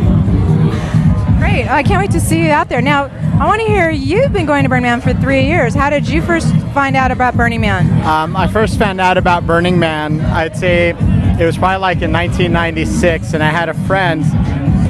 Great. 1.37 1.65
I 1.69 1.81
can't 1.81 1.99
wait 2.01 2.11
to 2.11 2.19
see 2.19 2.43
you 2.43 2.51
out 2.51 2.67
there. 2.67 2.81
Now, 2.81 3.05
I 3.39 3.45
want 3.45 3.61
to 3.61 3.67
hear 3.67 3.89
you've 3.89 4.33
been 4.33 4.45
going 4.45 4.63
to 4.63 4.69
Burning 4.69 4.83
Man 4.83 4.99
for 4.99 5.13
three 5.13 5.45
years. 5.45 5.73
How 5.73 5.89
did 5.89 6.09
you 6.09 6.21
first 6.21 6.53
find 6.73 6.97
out 6.97 7.09
about 7.09 7.37
Burning 7.37 7.61
Man? 7.61 7.87
Um, 8.05 8.35
I 8.35 8.49
first 8.49 8.77
found 8.77 8.99
out 8.99 9.17
about 9.17 9.47
Burning 9.47 9.79
Man, 9.79 10.19
I'd 10.19 10.57
say 10.57 10.91
it 11.39 11.45
was 11.45 11.57
probably 11.57 11.79
like 11.79 12.01
in 12.01 12.11
1996, 12.11 13.33
and 13.33 13.41
I 13.41 13.49
had 13.49 13.69
a 13.69 13.73
friend 13.85 14.25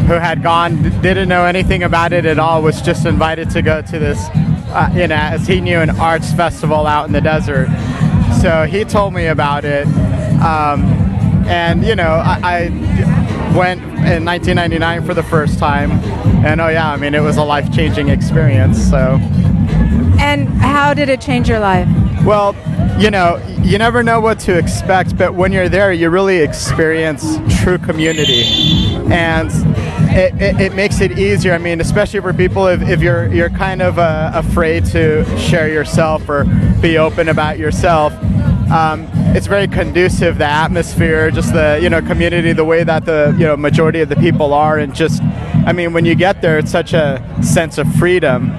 who 0.07 0.15
had 0.15 0.41
gone, 0.41 0.81
didn't 1.01 1.29
know 1.29 1.45
anything 1.45 1.83
about 1.83 2.11
it 2.11 2.25
at 2.25 2.39
all, 2.39 2.63
was 2.63 2.81
just 2.81 3.05
invited 3.05 3.51
to 3.51 3.61
go 3.61 3.83
to 3.83 3.99
this, 3.99 4.17
uh, 4.69 4.89
you 4.95 5.07
know, 5.07 5.15
as 5.15 5.45
he 5.45 5.61
knew, 5.61 5.77
an 5.77 5.91
arts 5.91 6.33
festival 6.33 6.87
out 6.87 7.05
in 7.05 7.13
the 7.13 7.21
desert. 7.21 7.67
So 8.41 8.65
he 8.65 8.83
told 8.83 9.13
me 9.13 9.27
about 9.27 9.63
it, 9.63 9.85
um, 10.41 10.85
and 11.47 11.85
you 11.85 11.95
know, 11.95 12.21
I, 12.25 12.39
I 12.43 13.55
went 13.55 13.81
in 13.81 14.25
1999 14.25 15.05
for 15.05 15.13
the 15.13 15.23
first 15.23 15.59
time, 15.59 15.91
and 16.43 16.59
oh 16.59 16.69
yeah, 16.69 16.91
I 16.91 16.97
mean, 16.97 17.13
it 17.13 17.21
was 17.21 17.37
a 17.37 17.43
life-changing 17.43 18.09
experience. 18.09 18.81
So. 18.89 19.19
And 20.19 20.49
how 20.49 20.95
did 20.95 21.09
it 21.09 21.21
change 21.21 21.47
your 21.47 21.59
life? 21.59 21.87
Well, 22.25 22.55
you 22.99 23.09
know, 23.09 23.37
you 23.63 23.77
never 23.77 24.03
know 24.03 24.19
what 24.19 24.39
to 24.39 24.57
expect, 24.57 25.17
but 25.17 25.33
when 25.33 25.53
you're 25.53 25.69
there, 25.69 25.93
you 25.93 26.09
really 26.09 26.39
experience 26.39 27.37
true 27.61 27.77
community. 27.77 28.43
And 29.09 29.49
it, 30.11 30.33
it, 30.41 30.59
it 30.59 30.75
makes 30.75 30.99
it 30.99 31.17
easier. 31.17 31.53
I 31.53 31.59
mean, 31.59 31.79
especially 31.79 32.19
for 32.19 32.33
people 32.33 32.67
if, 32.67 32.81
if 32.81 33.01
you're 33.01 33.27
you're 33.33 33.49
kind 33.49 33.81
of 33.81 33.99
uh, 33.99 34.31
afraid 34.33 34.85
to 34.87 35.23
share 35.37 35.69
yourself 35.69 36.27
or 36.27 36.43
be 36.81 36.97
open 36.97 37.29
about 37.29 37.57
yourself. 37.57 38.13
Um, 38.69 39.07
it's 39.35 39.47
very 39.47 39.67
conducive. 39.67 40.37
The 40.37 40.45
atmosphere, 40.45 41.31
just 41.31 41.53
the 41.53 41.79
you 41.81 41.89
know 41.89 42.01
community, 42.01 42.51
the 42.51 42.65
way 42.65 42.83
that 42.83 43.05
the 43.05 43.33
you 43.39 43.45
know 43.45 43.55
majority 43.55 44.01
of 44.01 44.09
the 44.09 44.15
people 44.17 44.53
are, 44.53 44.77
and 44.77 44.93
just 44.93 45.21
I 45.65 45.71
mean, 45.71 45.93
when 45.93 46.05
you 46.05 46.15
get 46.15 46.41
there, 46.41 46.57
it's 46.57 46.71
such 46.71 46.93
a 46.93 47.23
sense 47.41 47.77
of 47.77 47.91
freedom. 47.95 48.49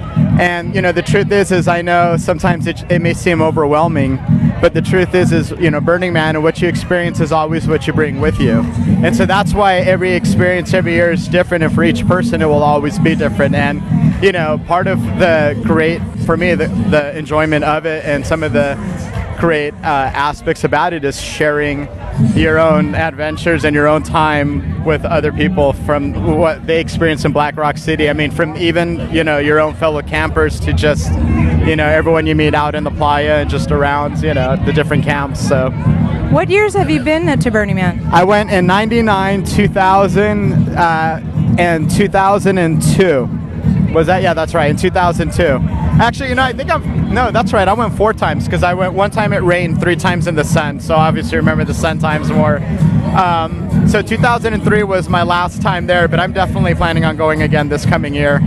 And 0.41 0.73
you 0.73 0.81
know, 0.81 0.91
the 0.91 1.03
truth 1.03 1.31
is, 1.31 1.51
is 1.51 1.67
I 1.67 1.83
know 1.83 2.17
sometimes 2.17 2.65
it, 2.65 2.83
it 2.91 2.99
may 2.99 3.13
seem 3.13 3.43
overwhelming, 3.43 4.17
but 4.59 4.73
the 4.73 4.81
truth 4.81 5.13
is, 5.13 5.31
is 5.31 5.51
you 5.51 5.69
know, 5.69 5.79
Burning 5.79 6.13
Man 6.13 6.35
and 6.35 6.43
what 6.43 6.59
you 6.63 6.67
experience 6.67 7.19
is 7.19 7.31
always 7.31 7.67
what 7.67 7.85
you 7.85 7.93
bring 7.93 8.19
with 8.19 8.39
you. 8.39 8.61
And 9.03 9.15
so 9.15 9.27
that's 9.27 9.53
why 9.53 9.75
every 9.75 10.13
experience 10.13 10.73
every 10.73 10.93
year 10.93 11.11
is 11.11 11.27
different, 11.27 11.63
and 11.63 11.71
for 11.71 11.83
each 11.83 12.07
person, 12.07 12.41
it 12.41 12.47
will 12.47 12.63
always 12.63 12.97
be 12.97 13.13
different. 13.13 13.53
And 13.53 13.83
you 14.23 14.31
know, 14.31 14.59
part 14.65 14.87
of 14.87 14.99
the 15.19 15.61
great 15.63 16.01
for 16.25 16.37
me, 16.37 16.55
the, 16.55 16.67
the 16.89 17.15
enjoyment 17.15 17.63
of 17.63 17.85
it, 17.85 18.03
and 18.03 18.25
some 18.25 18.41
of 18.41 18.51
the 18.51 18.73
great 19.41 19.73
uh, 19.73 20.11
aspects 20.13 20.63
about 20.63 20.93
it 20.93 21.03
is 21.03 21.19
sharing 21.19 21.87
your 22.35 22.59
own 22.59 22.93
adventures 22.93 23.65
and 23.65 23.75
your 23.75 23.87
own 23.87 24.03
time 24.03 24.85
with 24.85 25.03
other 25.03 25.31
people 25.31 25.73
from 25.73 26.37
what 26.37 26.67
they 26.67 26.79
experience 26.79 27.25
in 27.25 27.31
Black 27.31 27.57
Rock 27.57 27.79
City. 27.79 28.07
I 28.07 28.13
mean, 28.13 28.29
from 28.29 28.55
even 28.55 28.99
you 29.11 29.23
know 29.23 29.39
your 29.39 29.59
own 29.59 29.73
fellow 29.73 30.03
campers 30.03 30.59
to 30.59 30.73
just 30.73 31.11
you 31.67 31.75
know 31.75 31.87
everyone 31.87 32.27
you 32.27 32.35
meet 32.35 32.53
out 32.53 32.75
in 32.75 32.83
the 32.83 32.91
playa 32.91 33.41
and 33.41 33.49
just 33.49 33.71
around 33.71 34.21
you 34.21 34.35
know 34.35 34.57
the 34.63 34.71
different 34.71 35.03
camps. 35.03 35.45
So. 35.45 35.71
What 36.29 36.49
years 36.51 36.75
have 36.75 36.91
you 36.91 37.01
been 37.01 37.39
to 37.39 37.51
Burning 37.51 37.75
Man? 37.75 38.07
I 38.11 38.23
went 38.23 38.51
in 38.51 38.67
99, 38.67 39.43
2000, 39.43 40.69
uh, 40.69 41.19
and 41.57 41.89
2002. 41.89 43.40
Was 43.93 44.07
that? 44.07 44.21
Yeah, 44.21 44.33
that's 44.33 44.53
right. 44.53 44.69
In 44.69 44.77
2002. 44.77 45.43
Actually, 46.01 46.29
you 46.29 46.35
know, 46.35 46.43
I 46.43 46.53
think 46.53 46.71
I'm. 46.71 47.13
No, 47.13 47.29
that's 47.29 47.51
right. 47.51 47.67
I 47.67 47.73
went 47.73 47.95
four 47.95 48.13
times 48.13 48.45
because 48.45 48.63
I 48.63 48.73
went 48.73 48.93
one 48.93 49.11
time 49.11 49.33
it 49.33 49.43
rained, 49.43 49.81
three 49.81 49.97
times 49.97 50.27
in 50.27 50.35
the 50.35 50.43
sun. 50.43 50.79
So 50.79 50.95
obviously, 50.95 51.37
remember 51.37 51.65
the 51.65 51.73
sun 51.73 51.99
times 51.99 52.29
more. 52.29 52.57
Um, 53.17 53.87
so 53.89 54.01
2003 54.01 54.83
was 54.83 55.09
my 55.09 55.23
last 55.23 55.61
time 55.61 55.87
there, 55.87 56.07
but 56.07 56.19
I'm 56.19 56.31
definitely 56.31 56.73
planning 56.75 57.03
on 57.03 57.17
going 57.17 57.41
again 57.41 57.67
this 57.67 57.85
coming 57.85 58.13
year. 58.13 58.39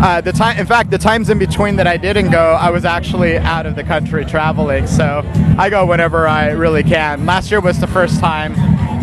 Uh, 0.00 0.20
the 0.20 0.32
time, 0.32 0.58
in 0.58 0.66
fact, 0.66 0.90
the 0.90 0.98
times 0.98 1.28
in 1.28 1.38
between 1.38 1.76
that 1.76 1.88
I 1.88 1.96
didn't 1.96 2.30
go, 2.30 2.52
I 2.52 2.70
was 2.70 2.84
actually 2.84 3.38
out 3.38 3.66
of 3.66 3.74
the 3.74 3.82
country 3.82 4.24
traveling. 4.24 4.86
So 4.86 5.22
I 5.58 5.68
go 5.70 5.84
whenever 5.84 6.28
I 6.28 6.50
really 6.50 6.84
can. 6.84 7.26
Last 7.26 7.50
year 7.50 7.60
was 7.60 7.80
the 7.80 7.88
first 7.88 8.20
time 8.20 8.54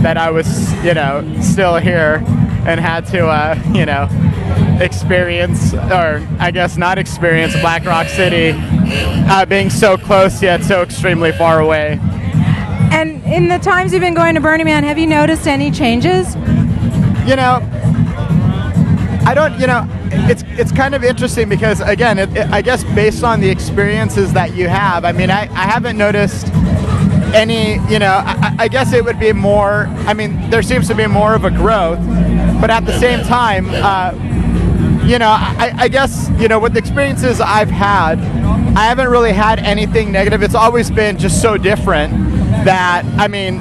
that 0.01 0.17
I 0.17 0.31
was, 0.31 0.73
you 0.83 0.93
know, 0.93 1.25
still 1.41 1.75
here 1.75 2.23
and 2.65 2.79
had 2.79 3.05
to, 3.07 3.27
uh, 3.27 3.61
you 3.73 3.85
know, 3.85 4.07
experience, 4.79 5.73
or 5.73 6.25
I 6.39 6.51
guess 6.51 6.77
not 6.77 6.97
experience, 6.97 7.53
Black 7.61 7.85
Rock 7.85 8.07
City 8.07 8.53
uh, 8.55 9.45
being 9.45 9.69
so 9.69 9.97
close 9.97 10.41
yet 10.41 10.63
so 10.63 10.81
extremely 10.81 11.31
far 11.31 11.59
away. 11.59 11.99
And 12.91 13.23
in 13.25 13.49
the 13.49 13.59
times 13.59 13.93
you've 13.93 14.01
been 14.01 14.15
going 14.15 14.35
to 14.35 14.41
Burning 14.41 14.65
Man, 14.65 14.83
have 14.83 14.97
you 14.97 15.07
noticed 15.07 15.47
any 15.47 15.69
changes? 15.69 16.35
You 17.27 17.35
know, 17.35 17.59
I 19.25 19.33
don't, 19.35 19.59
you 19.59 19.67
know, 19.67 19.87
it's 20.11 20.43
it's 20.47 20.71
kind 20.71 20.95
of 20.95 21.03
interesting 21.03 21.49
because 21.49 21.81
again, 21.81 22.17
it, 22.17 22.35
it, 22.35 22.49
I 22.49 22.61
guess 22.61 22.83
based 22.83 23.23
on 23.23 23.41
the 23.41 23.49
experiences 23.49 24.33
that 24.33 24.55
you 24.55 24.67
have, 24.67 25.05
I 25.05 25.11
mean, 25.11 25.29
I, 25.29 25.41
I 25.41 25.67
haven't 25.67 25.97
noticed 25.97 26.47
any, 27.35 27.73
you 27.91 27.99
know, 27.99 28.23
I, 28.25 28.55
I 28.57 28.67
guess 28.67 28.91
it 28.91 29.05
would 29.05 29.19
be 29.19 29.33
more. 29.33 29.85
I 30.07 30.13
mean, 30.13 30.49
there 30.49 30.63
seems 30.63 30.87
to 30.87 30.95
be 30.95 31.05
more 31.05 31.35
of 31.35 31.43
a 31.43 31.51
growth, 31.51 31.99
but 32.59 32.71
at 32.71 32.85
the 32.87 32.97
same 32.99 33.23
time, 33.23 33.67
uh, 33.69 34.11
you 35.09 35.17
know, 35.17 35.29
I, 35.29 35.73
I 35.75 35.87
guess 35.87 36.29
you 36.37 36.47
know 36.47 36.59
with 36.59 36.73
the 36.73 36.79
experiences 36.79 37.41
I've 37.41 37.71
had, 37.71 38.19
I 38.77 38.85
haven't 38.85 39.09
really 39.09 39.33
had 39.33 39.57
anything 39.57 40.11
negative. 40.11 40.43
It's 40.43 40.53
always 40.53 40.91
been 40.91 41.17
just 41.17 41.41
so 41.41 41.57
different 41.57 42.13
that 42.63 43.03
I 43.17 43.27
mean, 43.27 43.55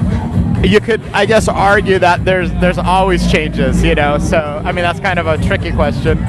you 0.63 0.79
could 0.79 1.01
I 1.11 1.25
guess 1.25 1.47
argue 1.47 1.97
that 1.97 2.23
there's 2.23 2.51
there's 2.61 2.77
always 2.77 3.31
changes, 3.31 3.83
you 3.83 3.95
know. 3.95 4.19
So 4.19 4.61
I 4.63 4.71
mean 4.71 4.83
that's 4.83 4.99
kind 4.99 5.17
of 5.17 5.25
a 5.25 5.43
tricky 5.43 5.71
question, 5.71 6.19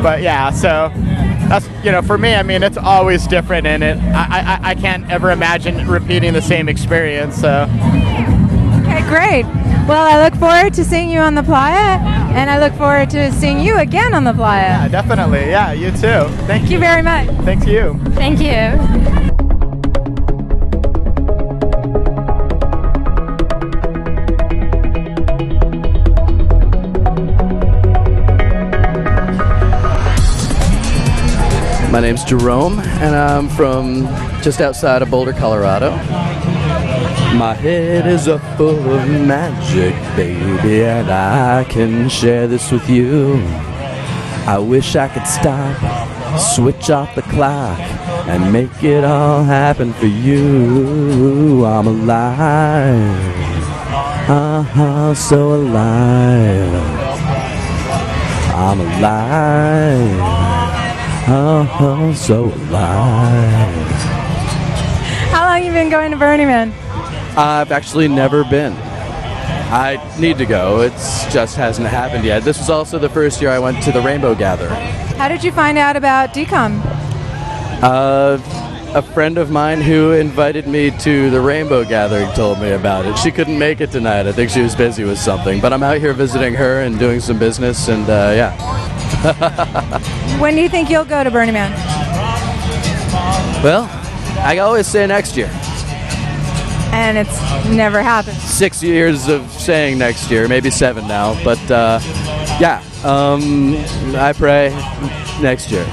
but 0.00 0.22
yeah. 0.22 0.50
So 0.52 0.92
that's 1.48 1.68
you 1.84 1.90
know 1.90 2.00
for 2.00 2.16
me 2.16 2.36
I 2.36 2.44
mean 2.44 2.62
it's 2.62 2.78
always 2.78 3.26
different 3.26 3.66
and 3.66 3.82
it 3.82 3.98
I 4.14 4.60
I, 4.62 4.70
I 4.70 4.74
can't 4.76 5.10
ever 5.10 5.32
imagine 5.32 5.88
repeating 5.88 6.34
the 6.34 6.42
same 6.42 6.68
experience. 6.68 7.34
So. 7.34 7.68
Okay, 8.84 9.02
great. 9.08 9.67
Well, 9.88 10.06
I 10.06 10.22
look 10.22 10.38
forward 10.38 10.74
to 10.74 10.84
seeing 10.84 11.08
you 11.08 11.20
on 11.20 11.34
the 11.34 11.42
playa, 11.42 11.98
and 12.36 12.50
I 12.50 12.58
look 12.58 12.74
forward 12.74 13.08
to 13.08 13.32
seeing 13.32 13.58
you 13.58 13.78
again 13.78 14.12
on 14.12 14.22
the 14.22 14.34
playa. 14.34 14.82
Yeah, 14.82 14.88
definitely. 14.88 15.48
Yeah, 15.48 15.72
you 15.72 15.90
too. 15.92 15.96
Thank, 15.96 16.46
Thank 16.46 16.70
you 16.70 16.78
very 16.78 17.00
much. 17.00 17.26
Thank 17.46 17.66
you. 17.66 17.98
Thank 18.10 18.38
you. 18.38 18.76
My 31.90 32.00
name's 32.00 32.24
Jerome, 32.24 32.78
and 32.80 33.16
I'm 33.16 33.48
from 33.48 34.02
just 34.42 34.60
outside 34.60 35.00
of 35.00 35.10
Boulder, 35.10 35.32
Colorado. 35.32 35.92
My 37.38 37.54
head 37.54 38.08
is 38.08 38.24
full 38.56 38.90
of 38.90 39.08
magic, 39.08 39.94
baby, 40.16 40.82
and 40.82 41.08
I 41.08 41.62
can 41.62 42.08
share 42.08 42.48
this 42.48 42.72
with 42.72 42.90
you. 42.90 43.36
I 44.44 44.58
wish 44.58 44.96
I 44.96 45.06
could 45.06 45.24
stop, 45.24 45.76
switch 46.36 46.90
off 46.90 47.14
the 47.14 47.22
clock, 47.22 47.78
and 48.26 48.52
make 48.52 48.82
it 48.82 49.04
all 49.04 49.44
happen 49.44 49.92
for 49.92 50.06
you. 50.06 51.64
I'm 51.64 51.86
alive, 51.86 53.38
uh-huh, 54.28 55.14
so 55.14 55.54
alive. 55.54 56.74
I'm 58.52 58.80
alive. 58.80 60.18
Oh, 61.30 62.12
so 62.16 62.46
alive. 62.46 63.92
How 65.30 65.46
long 65.46 65.64
you 65.64 65.70
been 65.70 65.88
going 65.88 66.10
to 66.10 66.16
Burning 66.16 66.48
Man? 66.48 66.87
I've 67.38 67.70
actually 67.70 68.08
never 68.08 68.42
been. 68.42 68.72
I 69.70 69.96
need 70.18 70.38
to 70.38 70.44
go. 70.44 70.80
It 70.80 70.90
just 71.30 71.54
hasn't 71.54 71.86
happened 71.86 72.24
yet. 72.24 72.42
This 72.42 72.58
was 72.58 72.68
also 72.68 72.98
the 72.98 73.08
first 73.08 73.40
year 73.40 73.50
I 73.50 73.60
went 73.60 73.80
to 73.84 73.92
the 73.92 74.00
Rainbow 74.00 74.34
Gathering. 74.34 74.72
How 75.16 75.28
did 75.28 75.44
you 75.44 75.52
find 75.52 75.78
out 75.78 75.94
about 75.94 76.34
DCOM? 76.34 76.80
Uh, 77.80 78.40
a 78.92 79.02
friend 79.02 79.38
of 79.38 79.52
mine 79.52 79.80
who 79.80 80.12
invited 80.14 80.66
me 80.66 80.90
to 80.98 81.30
the 81.30 81.40
Rainbow 81.40 81.84
Gathering 81.84 82.28
told 82.32 82.60
me 82.60 82.72
about 82.72 83.06
it. 83.06 83.16
She 83.16 83.30
couldn't 83.30 83.56
make 83.56 83.80
it 83.80 83.92
tonight. 83.92 84.26
I 84.26 84.32
think 84.32 84.50
she 84.50 84.62
was 84.62 84.74
busy 84.74 85.04
with 85.04 85.18
something. 85.18 85.60
But 85.60 85.72
I'm 85.72 85.84
out 85.84 85.98
here 85.98 86.14
visiting 86.14 86.54
her 86.54 86.80
and 86.80 86.98
doing 86.98 87.20
some 87.20 87.38
business, 87.38 87.86
and 87.86 88.02
uh, 88.10 88.32
yeah. 88.34 90.00
when 90.40 90.56
do 90.56 90.60
you 90.60 90.68
think 90.68 90.90
you'll 90.90 91.04
go 91.04 91.22
to 91.22 91.30
Burning 91.30 91.54
Man? 91.54 91.70
Well, 93.62 93.84
I 94.40 94.58
always 94.58 94.88
say 94.88 95.06
next 95.06 95.36
year. 95.36 95.50
And 96.92 97.18
it's 97.18 97.40
never 97.68 98.02
happened. 98.02 98.36
Six 98.38 98.82
years 98.82 99.28
of 99.28 99.50
saying 99.50 99.98
next 99.98 100.30
year, 100.30 100.48
maybe 100.48 100.70
seven 100.70 101.06
now. 101.06 101.42
But 101.44 101.70
uh, 101.70 102.00
yeah, 102.60 102.82
um, 103.04 103.76
I 104.16 104.32
pray 104.32 104.70
next 105.40 105.70
year. 105.70 105.84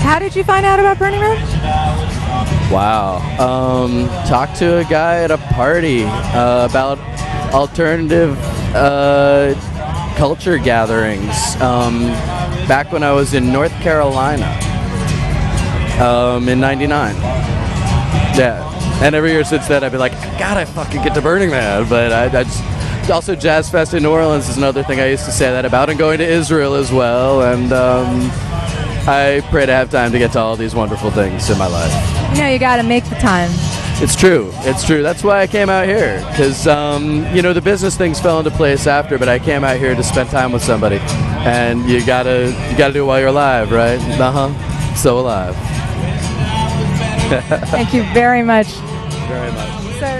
How 0.00 0.18
did 0.18 0.34
you 0.34 0.44
find 0.44 0.66
out 0.66 0.80
about 0.80 0.98
Burning 0.98 1.20
Man? 1.20 1.36
Wow. 2.70 3.18
Um, 3.38 4.08
talked 4.26 4.56
to 4.56 4.78
a 4.78 4.84
guy 4.84 5.22
at 5.22 5.30
a 5.30 5.38
party 5.38 6.04
uh, 6.04 6.66
about 6.68 6.98
alternative 7.52 8.38
uh, 8.74 9.54
culture 10.16 10.58
gatherings 10.58 11.56
um, 11.60 12.06
back 12.68 12.92
when 12.92 13.02
I 13.02 13.12
was 13.12 13.34
in 13.34 13.52
North 13.52 13.72
Carolina 13.80 14.46
um, 16.00 16.48
in 16.48 16.60
99. 16.60 17.14
Yeah. 18.36 18.69
And 19.00 19.14
every 19.14 19.32
year 19.32 19.44
since 19.44 19.66
then, 19.66 19.82
I've 19.82 19.92
been 19.92 20.00
like, 20.00 20.12
God, 20.38 20.56
I 20.56 20.64
fucking 20.64 21.02
get 21.02 21.14
to 21.14 21.22
Burning 21.22 21.50
Man. 21.50 21.88
But 21.88 22.12
I, 22.12 22.24
I 22.26 22.44
just. 22.44 23.10
Also, 23.10 23.34
Jazz 23.34 23.68
Fest 23.68 23.94
in 23.94 24.02
New 24.02 24.10
Orleans 24.10 24.48
is 24.48 24.56
another 24.56 24.84
thing 24.84 25.00
I 25.00 25.06
used 25.06 25.24
to 25.24 25.32
say 25.32 25.50
that 25.50 25.64
about, 25.64 25.88
and 25.90 25.98
going 25.98 26.18
to 26.18 26.24
Israel 26.24 26.74
as 26.74 26.92
well. 26.92 27.42
And 27.42 27.72
um, 27.72 28.30
I 29.08 29.42
pray 29.50 29.66
to 29.66 29.72
have 29.72 29.90
time 29.90 30.12
to 30.12 30.18
get 30.18 30.32
to 30.32 30.38
all 30.38 30.54
these 30.54 30.74
wonderful 30.74 31.10
things 31.10 31.48
in 31.50 31.58
my 31.58 31.66
life. 31.66 32.36
You 32.36 32.42
know, 32.42 32.48
you 32.48 32.58
got 32.58 32.76
to 32.76 32.82
make 32.82 33.04
the 33.04 33.16
time. 33.16 33.50
It's 34.02 34.14
true. 34.14 34.50
It's 34.60 34.84
true. 34.86 35.02
That's 35.02 35.24
why 35.24 35.40
I 35.40 35.46
came 35.46 35.68
out 35.68 35.86
here 35.86 36.18
because 36.30 36.66
um, 36.66 37.26
you 37.34 37.42
know 37.42 37.52
the 37.52 37.60
business 37.60 37.96
things 37.96 38.20
fell 38.20 38.38
into 38.38 38.50
place 38.50 38.86
after, 38.86 39.18
but 39.18 39.28
I 39.28 39.38
came 39.38 39.62
out 39.64 39.76
here 39.76 39.94
to 39.94 40.02
spend 40.02 40.30
time 40.30 40.52
with 40.52 40.62
somebody, 40.62 40.96
and 40.96 41.88
you 41.88 42.04
gotta 42.06 42.46
you 42.70 42.78
gotta 42.78 42.94
do 42.94 43.02
it 43.02 43.06
while 43.06 43.18
you're 43.18 43.28
alive, 43.28 43.72
right? 43.72 44.00
Uh 44.18 44.30
huh. 44.32 44.94
So 44.94 45.18
alive. 45.18 45.54
Thank 47.30 47.94
you 47.94 48.02
very 48.12 48.42
much. 48.42 48.66
Very 49.28 49.52
much. 49.52 49.68
So, 50.00 50.18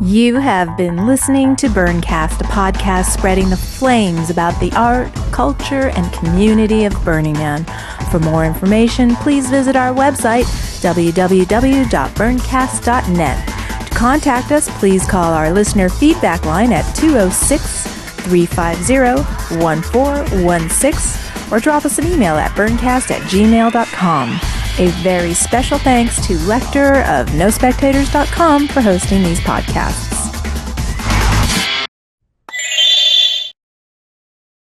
You 0.00 0.36
have 0.36 0.76
been 0.76 1.04
listening 1.06 1.56
to 1.56 1.66
Burncast, 1.68 2.40
a 2.40 2.44
podcast 2.44 3.06
spreading 3.06 3.50
the 3.50 3.56
flames 3.56 4.30
about 4.30 4.60
the 4.60 4.70
art, 4.72 5.12
culture, 5.32 5.88
and 5.88 6.12
community 6.12 6.84
of 6.84 6.94
Burning 7.04 7.32
Man. 7.34 7.64
For 8.10 8.20
more 8.20 8.44
information, 8.44 9.16
please 9.16 9.50
visit 9.50 9.74
our 9.74 9.92
website, 9.92 10.44
www.burncast.net. 10.80 13.48
To 13.88 13.94
contact 13.94 14.52
us, 14.52 14.68
please 14.78 15.04
call 15.06 15.34
our 15.34 15.50
listener 15.50 15.88
feedback 15.88 16.44
line 16.44 16.72
at 16.72 16.84
206 16.94 17.82
350 18.22 19.58
1416 19.58 21.29
or 21.50 21.60
drop 21.60 21.84
us 21.84 21.98
an 21.98 22.06
email 22.06 22.36
at 22.36 22.50
burncast 22.52 23.10
at 23.10 23.22
gmail.com. 23.22 24.40
A 24.78 24.90
very 25.02 25.34
special 25.34 25.78
thanks 25.78 26.16
to 26.26 26.34
Lecter 26.34 27.02
of 27.06 27.28
NoSpectators.com 27.28 28.68
for 28.68 28.80
hosting 28.80 29.22
these 29.22 29.40
podcasts. 29.40 30.09